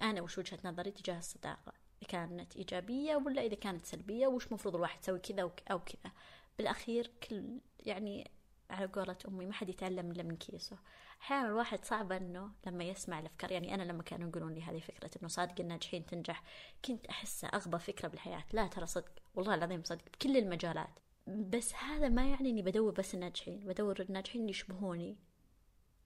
أنا 0.00 0.22
وش 0.22 0.38
وجهة 0.38 0.58
نظري 0.64 0.90
تجاه 0.90 1.18
الصداقة؟ 1.18 1.72
إذا 2.02 2.08
كانت 2.08 2.56
إيجابية 2.56 3.16
ولا 3.16 3.42
إذا 3.42 3.54
كانت 3.54 3.86
سلبية 3.86 4.26
وش 4.26 4.52
مفروض 4.52 4.74
الواحد 4.74 5.00
يسوي 5.02 5.18
كذا 5.18 5.50
أو 5.70 5.78
كذا؟ 5.78 6.12
بالأخير 6.58 7.10
كل 7.28 7.60
يعني 7.80 8.30
على 8.70 8.86
قولة 8.86 9.16
أمي 9.28 9.46
ما 9.46 9.52
حد 9.52 9.68
يتعلم 9.68 10.10
إلا 10.10 10.22
من 10.22 10.36
كيسه. 10.36 10.78
أحيانا 11.22 11.48
الواحد 11.48 11.84
صعب 11.84 12.12
إنه 12.12 12.50
لما 12.66 12.84
يسمع 12.84 13.18
الأفكار 13.18 13.52
يعني 13.52 13.74
أنا 13.74 13.82
لما 13.82 14.02
كانوا 14.02 14.28
يقولون 14.28 14.54
لي 14.54 14.62
هذه 14.62 14.78
فكرة 14.78 15.10
إنه 15.20 15.28
صادق 15.28 15.60
الناجحين 15.60 16.06
تنجح 16.06 16.42
كنت 16.84 17.06
أحسها 17.06 17.48
أغبى 17.50 17.78
فكرة 17.78 18.08
بالحياة. 18.08 18.44
لا 18.52 18.66
ترى 18.66 18.86
صدق 18.86 19.12
والله 19.34 19.54
العظيم 19.54 19.82
صدق 19.84 20.04
بكل 20.12 20.36
المجالات. 20.36 20.98
بس 21.26 21.74
هذا 21.74 22.08
ما 22.08 22.30
يعني 22.30 22.50
إني 22.50 22.62
بدور 22.62 22.92
بس 22.92 23.14
الناجحين 23.14 23.60
بدور 23.60 24.00
الناجحين 24.00 24.40
اللي 24.40 24.50
يشبهوني 24.50 25.16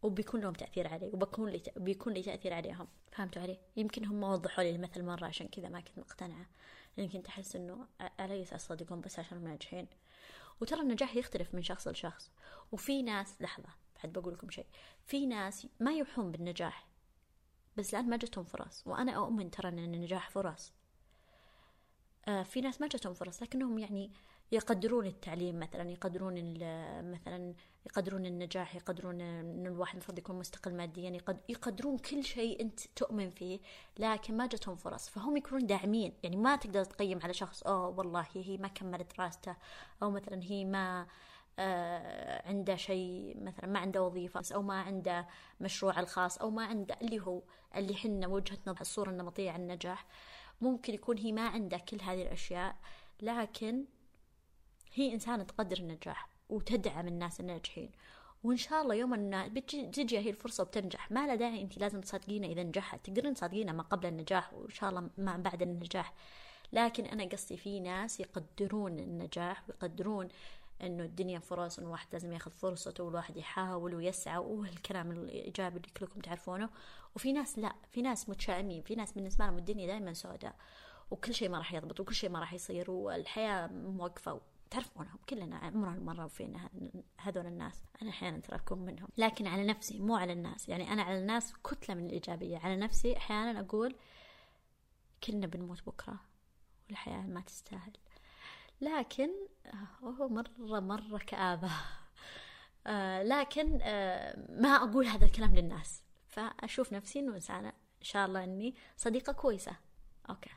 وبيكون 0.02 0.40
لهم 0.40 0.52
تأثير 0.52 0.88
علي 0.88 1.10
وبكون 1.12 1.50
لي 1.50 1.62
بيكون 1.76 2.12
لي 2.12 2.22
تأثير 2.22 2.54
عليهم. 2.54 2.88
فهمتوا 3.12 3.42
علي؟ 3.42 3.58
يمكن 3.76 4.04
هم 4.04 4.22
وضحوا 4.22 4.64
لي 4.64 4.70
المثل 4.70 5.02
مرة 5.02 5.26
عشان 5.26 5.48
كذا 5.48 5.68
ما 5.68 5.80
كنت 5.80 5.98
مقتنعة. 5.98 6.46
لأن 6.96 7.08
كنت 7.08 7.26
أحس 7.26 7.56
إنه 7.56 7.86
على 8.18 8.42
أساس 8.42 8.66
صدقهم 8.66 9.00
بس 9.00 9.18
عشان 9.18 9.44
ناجحين؟ 9.44 9.86
وترى 10.60 10.80
النجاح 10.80 11.16
يختلف 11.16 11.54
من 11.54 11.62
شخص 11.62 11.88
لشخص. 11.88 12.30
وفي 12.72 13.02
ناس 13.02 13.42
لحظة 13.42 13.68
بعد 14.04 14.12
بقول 14.12 14.34
لكم 14.34 14.50
شيء. 14.50 14.66
في 15.04 15.26
ناس 15.26 15.66
ما 15.80 15.92
يوحون 15.92 16.32
بالنجاح 16.32 16.88
بس 17.76 17.94
لأن 17.94 18.08
ما 18.08 18.16
جتهم 18.16 18.44
فرص. 18.44 18.86
وأنا 18.86 19.12
أؤمن 19.12 19.50
ترى 19.50 19.68
أن 19.68 19.78
النجاح 19.78 20.30
فرص. 20.30 20.72
آه 22.28 22.42
في 22.42 22.60
ناس 22.60 22.80
ما 22.80 22.86
جتهم 22.86 23.14
فرص 23.14 23.42
لكنهم 23.42 23.78
يعني 23.78 24.10
يقدرون 24.52 25.06
التعليم 25.06 25.60
مثلا 25.60 25.90
يقدرون 25.90 26.34
مثلا 27.12 27.54
يقدرون 27.88 28.26
النجاح 28.26 28.74
يقدرون 28.74 29.20
إن 29.20 29.66
الواحد 29.66 29.92
المفروض 29.92 30.18
يكون 30.18 30.38
مستقل 30.38 30.74
ماديا 30.74 31.20
يقدرون 31.48 31.98
كل 31.98 32.24
شيء 32.24 32.60
أنت 32.60 32.80
تؤمن 32.80 33.30
فيه 33.30 33.60
لكن 33.98 34.36
ما 34.36 34.46
جتهم 34.46 34.76
فرص. 34.76 35.08
فهم 35.08 35.36
يكونون 35.36 35.66
داعمين. 35.66 36.12
يعني 36.22 36.36
ما 36.36 36.56
تقدر 36.56 36.84
تقيم 36.84 37.18
على 37.22 37.34
شخص 37.34 37.62
أوه 37.62 37.88
والله 37.88 38.26
هي 38.34 38.56
ما 38.56 38.68
كملت 38.68 39.16
دراسته. 39.16 39.56
أو 40.02 40.10
مثلا 40.10 40.42
هي 40.42 40.64
ما 40.64 41.06
آه 41.58 42.48
عنده 42.48 42.76
شيء 42.76 43.36
مثلا 43.40 43.66
ما 43.66 43.78
عنده 43.78 44.02
وظيفة 44.02 44.42
أو 44.54 44.62
ما 44.62 44.80
عنده 44.80 45.26
مشروع 45.60 46.00
الخاص 46.00 46.38
أو 46.38 46.50
ما 46.50 46.64
عنده 46.64 46.98
اللي 47.02 47.20
هو 47.20 47.42
اللي 47.76 47.94
حنا 47.94 48.26
وجهة 48.26 48.58
نظر 48.66 48.80
الصورة 48.80 49.10
النمطية 49.10 49.50
عن 49.50 49.60
النجاح. 49.60 50.06
ممكن 50.60 50.94
يكون 50.94 51.18
هي 51.18 51.32
ما 51.32 51.48
عندها 51.48 51.78
كل 51.78 52.00
هذه 52.02 52.22
الأشياء 52.22 52.76
لكن 53.22 53.84
هي 54.94 55.14
إنسانة 55.14 55.44
تقدر 55.44 55.78
النجاح. 55.78 56.37
وتدعم 56.48 57.08
الناس 57.08 57.40
الناجحين. 57.40 57.90
وإن 58.44 58.56
شاء 58.56 58.82
الله 58.82 58.94
يوم 58.94 59.14
أن 59.14 59.48
بتجي 59.48 60.18
هي 60.18 60.30
الفرصة 60.30 60.62
وبتنجح. 60.62 61.10
ما 61.10 61.26
لا 61.26 61.34
داعي 61.34 61.62
أنت 61.62 61.78
لازم 61.78 62.00
تصدقينه 62.00 62.46
إذا 62.46 62.62
نجحت. 62.62 63.06
تقدرين 63.06 63.34
تصدقينه 63.34 63.72
ما 63.72 63.82
قبل 63.82 64.06
النجاح 64.06 64.54
وإن 64.54 64.70
شاء 64.70 64.90
الله 64.90 65.10
ما 65.18 65.36
بعد 65.36 65.62
النجاح. 65.62 66.14
لكن 66.72 67.04
أنا 67.04 67.24
قصدي 67.24 67.56
في 67.56 67.80
ناس 67.80 68.20
يقدرون 68.20 68.98
النجاح 68.98 69.62
ويقدرون 69.68 70.28
إنه 70.82 71.04
الدنيا 71.04 71.38
فرص 71.38 71.78
إنه 71.78 71.88
الواحد 71.88 72.08
لازم 72.12 72.32
ياخذ 72.32 72.50
فرصته 72.50 73.04
والواحد 73.04 73.36
يحاول 73.36 73.94
ويسعى 73.94 74.38
وهالكلام 74.38 75.10
الإيجابي 75.10 75.76
اللي 75.76 75.88
كلكم 75.96 76.20
تعرفونه. 76.20 76.68
وفي 77.16 77.32
ناس 77.32 77.58
لا 77.58 77.74
في 77.90 78.02
ناس 78.02 78.28
متشائمين 78.28 78.82
في 78.82 78.94
ناس 78.94 79.12
بالنسبة 79.12 79.44
لهم 79.44 79.58
الدنيا 79.58 79.86
دائما 79.86 80.12
سوداء 80.12 80.54
وكل 81.10 81.34
شيء 81.34 81.48
ما 81.48 81.58
راح 81.58 81.72
يضبط 81.72 82.00
وكل 82.00 82.14
شيء 82.14 82.30
ما 82.30 82.40
راح 82.40 82.54
يصير 82.54 82.90
والحياة 82.90 83.66
موقفة 83.66 84.40
تعرفونهم 84.70 85.18
كلنا 85.28 85.56
عمرنا 85.56 86.00
مرة 86.00 86.26
فينا 86.26 86.70
هذول 87.18 87.46
الناس. 87.46 87.82
أنا 88.02 88.10
أحيانا 88.10 88.38
ترى 88.38 88.56
أكون 88.56 88.78
منهم. 88.78 89.08
لكن 89.16 89.46
على 89.46 89.66
نفسي 89.66 89.98
مو 89.98 90.16
على 90.16 90.32
الناس. 90.32 90.68
يعني 90.68 90.92
أنا 90.92 91.02
على 91.02 91.18
الناس 91.18 91.54
كتلة 91.64 91.94
من 91.94 92.06
الإيجابية. 92.06 92.58
على 92.58 92.76
نفسي 92.76 93.16
أحيانا 93.16 93.60
أقول 93.60 93.96
كلنا 95.24 95.46
بنموت 95.46 95.86
بكرة 95.86 96.20
والحياة 96.88 97.26
ما 97.26 97.40
تستاهل. 97.40 97.92
لكن 98.80 99.30
هو 100.02 100.28
مرة 100.28 100.80
مرة 100.80 101.18
كآبة. 101.18 101.70
آه 102.86 103.22
لكن 103.22 103.78
آه 103.82 104.46
ما 104.48 104.68
أقول 104.68 105.06
هذا 105.06 105.24
الكلام 105.24 105.54
للناس. 105.54 106.02
فأشوف 106.26 106.92
نفسي 106.92 107.18
إنه 107.18 107.34
إنسانة 107.34 107.68
إن 107.68 108.04
شاء 108.04 108.26
الله 108.26 108.44
إني 108.44 108.74
صديقة 108.96 109.32
كويسة. 109.32 109.76
okay. 110.30 110.50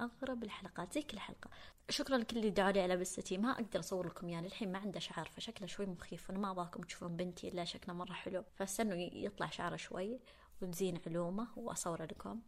أغرب 0.00 0.44
الحلقات 0.44 0.92
زي 0.92 1.02
كل 1.02 1.18
حلقة. 1.18 1.50
شكرا 1.88 2.18
لكل 2.18 2.36
اللي 2.38 2.50
دعوا 2.50 2.70
لي 2.70 2.80
على 2.80 2.96
بستي 2.96 3.38
ما 3.38 3.50
أقدر 3.50 3.80
أصور 3.80 4.06
لكم 4.06 4.28
يعني 4.28 4.46
الحين 4.46 4.72
ما 4.72 4.78
عنده 4.78 5.00
شعر 5.00 5.24
فشكله 5.24 5.66
شوي 5.66 5.86
مخيف. 5.86 6.30
وأنا 6.30 6.40
ما 6.40 6.50
أبغاكم 6.50 6.82
تشوفون 6.82 7.16
بنتي 7.16 7.48
إلا 7.48 7.64
شكله 7.64 7.94
مرة 7.94 8.12
حلو. 8.12 8.44
فاستنوا 8.54 8.96
يطلع 8.96 9.50
شعره 9.50 9.76
شوي 9.76 10.20
وتزين 10.62 11.00
علومه 11.06 11.48
وأصوره 11.56 12.04
لكم. 12.04 12.40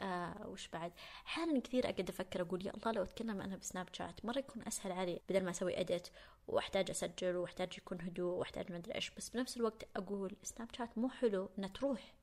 آه 0.00 0.46
وش 0.48 0.68
بعد؟ 0.68 0.92
أحيانا 1.26 1.60
كثير 1.60 1.84
أقعد 1.84 2.08
أفكر 2.10 2.42
أقول 2.42 2.66
يا 2.66 2.72
الله 2.76 2.92
لو 2.92 3.02
أتكلم 3.02 3.40
أنا 3.40 3.56
ب 3.56 3.88
Snapchat 3.92 4.24
مرة 4.24 4.38
يكون 4.38 4.62
أسهل 4.66 4.92
علي 4.92 5.20
بدل 5.28 5.44
ما 5.44 5.50
أسوي 5.50 5.80
edit 5.80 6.08
وأحتاج 6.48 6.90
أسجل 6.90 7.36
وأحتاج 7.36 7.78
يكون 7.78 8.00
هدوء 8.00 8.34
وأحتاج 8.34 8.72
ما 8.72 8.78
أدري 8.78 8.94
إيش. 8.94 9.10
بس 9.10 9.30
بنفس 9.30 9.56
الوقت 9.56 9.88
أقول 9.96 10.36
Snapchat 10.42 10.98
مو 10.98 11.08
حلو 11.08 11.50
انها 11.58 11.68
تروح. 11.68 12.14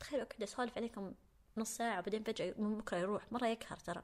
تخيلوا 0.00 0.24
أقعد 0.24 0.42
أسولف 0.42 0.76
عليكم 0.76 1.14
نص 1.56 1.76
ساعة 1.76 1.98
وبعدين 1.98 2.22
فجأة 2.22 2.54
من 2.58 2.78
بكرة 2.78 2.96
يروح. 2.98 3.32
مرة 3.32 3.46
يقهر 3.46 3.76
ترى. 3.78 4.02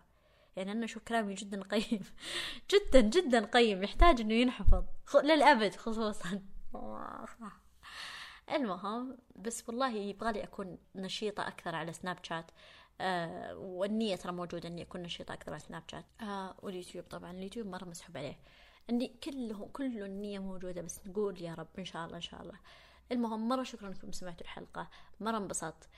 يعني 0.56 0.72
أنا 0.72 0.85
أشوف 0.85 1.02
كلامي 1.02 1.35
جدا 1.35 1.62
قيم. 1.62 2.00
جدا 2.72 3.00
جدا 3.00 3.44
قيم. 3.44 3.82
يحتاج 3.82 4.20
إنه 4.20 4.35
ينحفظ. 4.35 4.85
للأبد 5.14 5.74
خصوصا. 5.76 6.42
المهم 8.54 9.18
بس 9.37 9.68
والله 9.68 9.92
يبغالي 9.96 10.44
أكون 10.44 10.78
نشيطة 10.94 11.48
أكثر 11.48 11.74
على 11.74 11.92
سناب 11.92 12.18
شات. 12.22 12.50
آه 13.00 13.56
والنية 13.56 14.16
ترى 14.16 14.32
موجودة 14.32 14.68
إني 14.68 14.82
أكون 14.82 15.02
نشيطة 15.02 15.35
أكثر 15.35 15.52
على 15.52 15.61
سناب 15.61 15.82
شات. 15.90 16.04
آه 16.20 16.54
واليوتيوب 16.62 17.04
طبعا. 17.11 17.30
اليوتيوب 17.30 17.66
مرة 17.66 17.85
مسحوب 17.85 18.16
عليه. 18.16 18.38
إني 18.90 19.09
كله 19.24 19.68
كله 19.72 20.06
النية 20.06 20.38
موجودة 20.38 20.82
بس 20.82 21.00
نقول 21.06 21.42
يا 21.42 21.54
رب 21.54 21.68
إن 21.78 21.85
شاء 21.85 22.04
الله 22.06 22.16
إن 22.16 22.20
شاء 22.22 22.42
الله. 22.42 22.59
المهم 23.12 23.48
مرة 23.48 23.62
شكرا 23.62 23.90
لكم 23.90 24.12
سمعتوا 24.12 24.40
الحلقة. 24.40 24.88
مرة 25.20 25.37
انبسطت. 25.37 25.88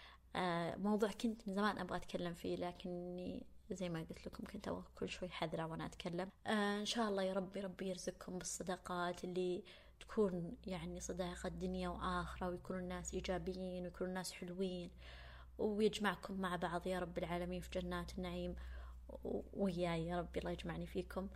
موضوع 0.76 1.10
كنت 1.10 1.48
من 1.48 1.54
زمان 1.54 1.78
أبغى 1.78 1.96
أتكلم 1.96 2.34
فيه 2.34 2.56
لكني 2.56 3.46
زي 3.70 3.88
ما 3.88 4.00
قلت 4.00 4.26
لكم 4.26 4.44
كنت 4.44 4.68
أبغى 4.68 4.84
كل 4.94 5.08
شوي 5.08 5.28
حذرة 5.28 5.66
وأنا 5.66 5.86
أتكلم. 5.86 6.30
آه 6.46 6.80
إن 6.80 6.86
شاء 6.86 7.08
الله 7.08 7.22
يا 7.22 7.32
ربي 7.32 7.60
ربي 7.60 7.88
يرزقكم 7.88 8.38
بالصداقات 8.38 9.24
اللي 9.24 9.64
تكون 10.00 10.56
يعني 10.66 11.00
صداقة 11.00 11.48
دنيا 11.48 11.88
وآخرة 11.88 12.48
ويكونوا 12.48 12.80
الناس 12.80 13.14
إيجابيين 13.14 13.84
ويكونوا 13.84 14.08
الناس 14.08 14.32
حلوين 14.32 14.90
ويجمعكم 15.58 16.40
مع 16.40 16.56
بعض 16.56 16.86
يا 16.86 16.98
رب 16.98 17.18
العالمين 17.18 17.60
في 17.60 17.80
جنات 17.80 18.18
النعيم 18.18 18.56
وياي 19.52 20.06
يا 20.06 20.18
رب 20.18 20.36
الله 20.36 20.50
يجمعني 20.50 20.86
فيكم. 20.86 21.28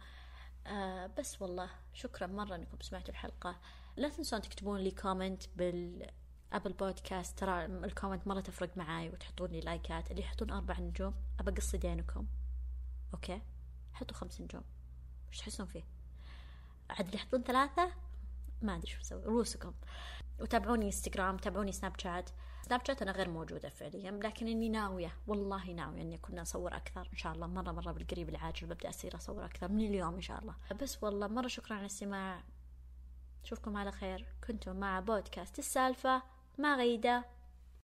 آه 0.66 1.06
بس 1.06 1.42
والله 1.42 1.70
شكرا 1.92 2.26
مرة 2.26 2.54
إنكم 2.56 2.80
سمعتوا 2.80 3.10
الحلقة. 3.10 3.60
لا 3.96 4.08
تنسون 4.08 4.40
تكتبون 4.40 4.80
لي 4.80 4.90
comment 4.90 5.42
بال 5.56 6.10
Apple 6.52 6.72
Podcast 6.72 7.38
ترى 7.38 7.64
ال 7.64 7.72
comment 7.72 8.26
مرة 8.26 8.40
تفرق 8.40 8.76
معاي 8.76 9.08
وتحطون 9.08 9.50
لي 9.50 9.60
لايكات. 9.60 10.10
اللي 10.10 10.22
يحطون 10.22 10.50
أربع 10.50 10.78
نجوم 10.78 11.14
أبى 11.40 11.50
أقص 11.50 11.74
يدينكم 11.74 12.26
okay؟ 13.14 13.42
حطوا 13.92 14.16
خمس 14.16 14.40
نجوم. 14.40 14.62
وش 15.30 15.38
تحسون 15.38 15.66
فيه؟ 15.66 15.84
عاد 16.90 17.06
اللي 17.06 17.16
يحطون 17.16 17.42
ثلاثة 17.42 17.92
ما 18.62 18.76
أدري 18.76 18.86
شو 18.86 19.00
أسوي 19.00 19.24
روسكم. 19.24 19.74
وتابعوني 20.40 20.86
انستغرام 20.86 21.36
تابعوني 21.36 21.72
Snapchat 21.72 22.30
Snapchat 22.62 23.02
أنا 23.02 23.12
غير 23.12 23.30
موجودة 23.30 23.68
فعليا 23.68 24.10
لكن 24.10 24.48
إني 24.48 24.68
ناوية 24.68 25.12
والله 25.26 25.70
ناوية 25.72 26.02
إني 26.02 26.18
كنا 26.18 26.42
اصور 26.42 26.76
أكثر. 26.76 27.08
إن 27.12 27.16
شاء 27.16 27.32
الله 27.32 27.46
مرة 27.46 27.72
مرة 27.72 27.92
بالقريب 27.92 28.28
العاجل 28.28 28.66
ببدأ 28.66 28.88
أصير 28.88 29.16
أصور 29.16 29.44
أكثر 29.44 29.68
من 29.68 29.86
اليوم 29.86 30.14
إن 30.14 30.20
شاء 30.20 30.38
الله. 30.40 30.54
بس 30.82 31.02
والله 31.02 31.26
مرة 31.26 31.46
شكرا 31.46 31.74
على 31.74 31.80
الاستماع. 31.80 32.42
اشوفكم 33.44 33.76
على 33.76 33.92
خير. 33.92 34.26
كنتم 34.46 34.76
مع 34.76 35.00
بودكاست 35.00 35.58
السالفة. 35.58 36.22
مع 36.58 36.76
غيده 36.76 37.24